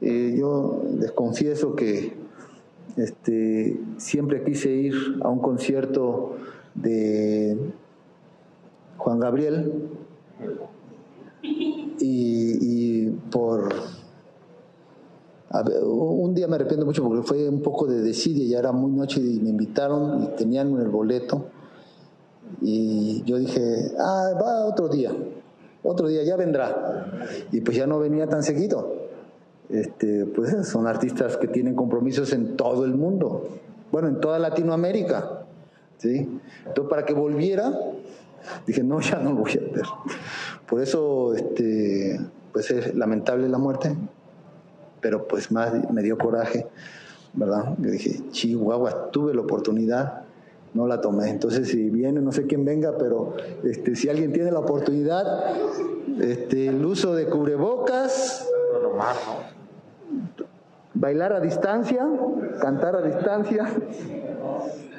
[0.00, 2.12] Eh, yo les confieso que
[2.96, 6.36] este, siempre quise ir a un concierto
[6.74, 7.56] de
[8.96, 9.72] Juan Gabriel
[11.42, 13.72] y, y por
[15.82, 19.20] un día me arrepiento mucho porque fue un poco de desidia, ya era muy noche
[19.20, 21.46] y me invitaron y tenían el boleto
[22.60, 25.12] y yo dije, ah, va otro día,
[25.82, 29.00] otro día ya vendrá y pues ya no venía tan seguido
[29.70, 33.48] este, pues son artistas que tienen compromisos en todo el mundo,
[33.92, 35.44] bueno, en toda Latinoamérica,
[35.98, 36.40] ¿sí?
[36.66, 37.72] Entonces, para que volviera,
[38.66, 39.86] dije, no, ya no lo voy a ver.
[40.68, 42.20] Por eso, este,
[42.52, 43.96] pues es lamentable la muerte,
[45.00, 46.66] pero pues más me dio coraje,
[47.32, 47.74] ¿verdad?
[47.78, 50.22] Yo dije, Chihuahua, tuve la oportunidad,
[50.74, 51.30] no la tomé.
[51.30, 53.34] Entonces, si viene, no sé quién venga, pero
[53.64, 55.54] este, si alguien tiene la oportunidad,
[56.20, 58.48] este, el uso de cubrebocas,
[60.94, 62.06] bailar a distancia,
[62.60, 63.72] cantar a distancia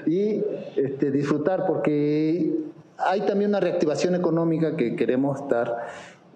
[0.06, 0.44] y
[0.76, 2.56] este, disfrutar, porque
[2.98, 5.88] hay también una reactivación económica que queremos estar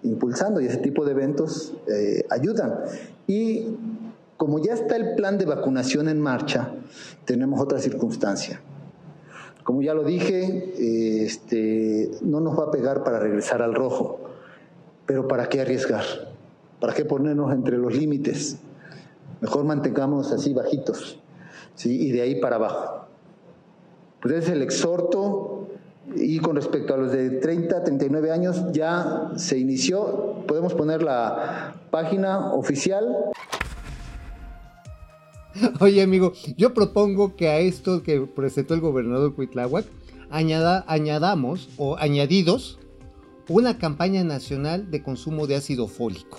[0.06, 2.74] impulsando y ese tipo de eventos eh, ayudan.
[3.26, 3.66] Y
[4.36, 6.70] como ya está el plan de vacunación en marcha,
[7.24, 8.60] tenemos otra circunstancia.
[9.64, 14.20] Como ya lo dije, este, no nos va a pegar para regresar al rojo,
[15.06, 16.04] pero ¿para qué arriesgar?
[16.80, 18.58] ¿Para qué ponernos entre los límites?
[19.40, 21.18] Mejor mantengamos así bajitos,
[21.74, 22.00] ¿sí?
[22.00, 23.06] y de ahí para abajo.
[24.20, 25.45] Pues ese es el exhorto.
[26.16, 30.44] Y con respecto a los de 30, 39 años, ya se inició.
[30.46, 33.04] Podemos poner la página oficial.
[35.80, 39.86] Oye, amigo, yo propongo que a esto que presentó el gobernador Cuitláhuac
[40.30, 42.78] añada, añadamos o añadidos
[43.48, 46.38] una campaña nacional de consumo de ácido fólico.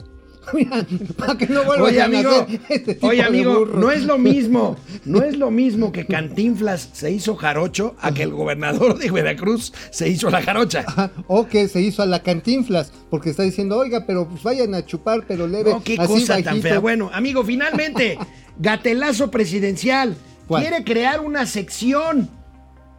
[0.53, 0.85] Mira,
[1.17, 4.77] para que no Oye, a amigo, este tipo oye, de amigo, no es lo mismo,
[5.05, 9.73] no es lo mismo que Cantinflas se hizo jarocho a que el gobernador de Veracruz
[9.91, 10.85] se hizo la jarocha.
[10.87, 14.73] Ajá, O que se hizo a la cantinflas, porque está diciendo, oiga, pero pues vayan
[14.75, 15.71] a chupar, pero leve.
[15.71, 16.67] No, qué así cosa tan bajito".
[16.67, 16.79] fea.
[16.79, 18.17] Bueno, amigo, finalmente,
[18.57, 20.15] gatelazo presidencial.
[20.47, 20.63] ¿Cuál?
[20.63, 22.29] Quiere crear una sección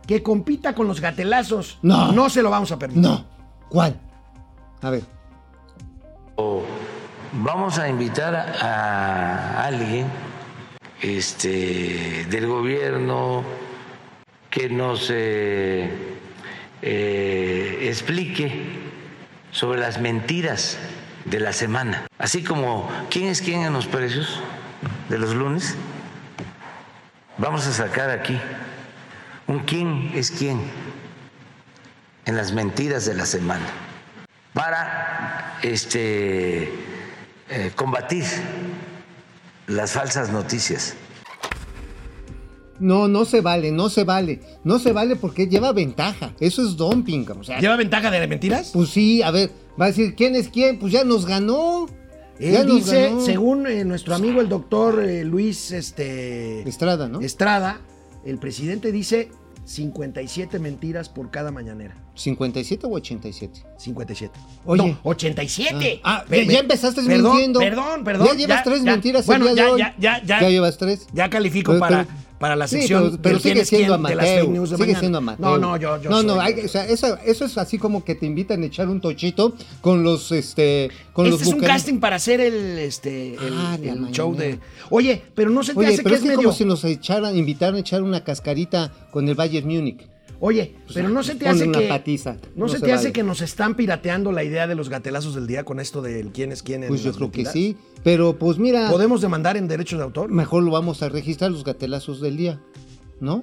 [0.06, 1.78] que compita con los gatelazos.
[1.82, 2.12] No.
[2.12, 3.02] No se lo vamos a permitir.
[3.02, 3.24] No.
[3.68, 3.98] ¿Cuál?
[4.80, 5.02] A ver.
[7.32, 10.06] Vamos a invitar a, alguien
[11.02, 13.44] este, del gobierno
[14.48, 15.90] que nos eh,
[16.80, 18.64] eh, explique
[19.50, 20.78] sobre las mentiras
[21.26, 22.06] de la semana.
[22.16, 24.40] Así como quién es quién en los precios
[25.10, 25.76] de los lunes.
[27.36, 28.40] Vamos a sacar aquí
[29.46, 30.62] un quién es quién
[32.24, 33.66] en las mentiras de la semana
[34.54, 36.72] para este,
[37.50, 38.24] eh, combatir
[39.66, 40.94] las falsas noticias.
[42.80, 44.40] No, no se vale, no se vale.
[44.64, 46.32] No se vale porque lleva ventaja.
[46.40, 47.26] Eso es dumping.
[47.30, 48.70] O sea, ¿Lleva ventaja de mentiras?
[48.72, 51.86] pues sí, a ver, va a decir quién es quién, pues ya nos ganó.
[52.38, 53.20] ya Él dice, ganó.
[53.20, 57.20] según eh, nuestro amigo el doctor eh, Luis este, Estrada, ¿no?
[57.20, 57.80] Estrada,
[58.24, 59.30] el presidente dice
[59.68, 61.94] 57 mentiras por cada mañanera.
[62.16, 63.64] ¿57 o 87?
[63.76, 64.32] 57.
[64.64, 64.82] Oye.
[64.92, 66.00] No, 87.
[66.02, 67.60] Ah, Ve- ya, ya empezaste perdón, mintiendo.
[67.60, 68.28] Perdón, perdón.
[68.28, 69.78] Ya llevas tres mentiras el Bueno, día de ya, hoy.
[69.80, 70.40] ya, ya, ya.
[70.40, 71.06] Ya llevas tres.
[71.12, 73.02] Ya califico Pero- para, pero- para la Sí, sección.
[73.10, 74.20] pero, pero quién sigue siendo de amateur.
[74.40, 75.00] fake news de Sigue mañana.
[75.00, 75.40] siendo amateur.
[75.46, 78.04] No, no, yo, yo no, no, soy- hay- o sea, eso, eso es así como
[78.04, 81.54] que te invitan a echar un tochito con los, este, con Este los es un
[81.54, 81.76] bucaneros.
[81.82, 84.58] casting para hacer el, este, el, Ah, el show de.
[84.90, 86.48] Oye, pero no se te Oye, hace pero que es es que medio.
[86.48, 90.06] como si nos echaran, invitaran a echar una cascarita con el Bayern Múnich.
[90.40, 91.88] Oye, pero no se te hace que.
[91.88, 92.34] patiza.
[92.54, 95.34] No, No se, se te hace que nos están pirateando la idea de los gatelazos
[95.34, 97.76] del día con esto del quién es quién en Pues yo creo que sí.
[98.04, 100.30] Pero pues mira, ¿Podemos demandar en derechos de autor?
[100.30, 102.60] mejor lo vamos a registrar los gatelazos del día.
[103.20, 103.42] ¿No?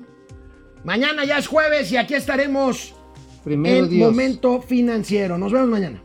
[0.86, 2.94] Mañana ya es jueves y aquí estaremos
[3.44, 4.10] Primero en Dios.
[4.10, 5.38] Momento Financiero.
[5.38, 6.02] Nos vemos mañana.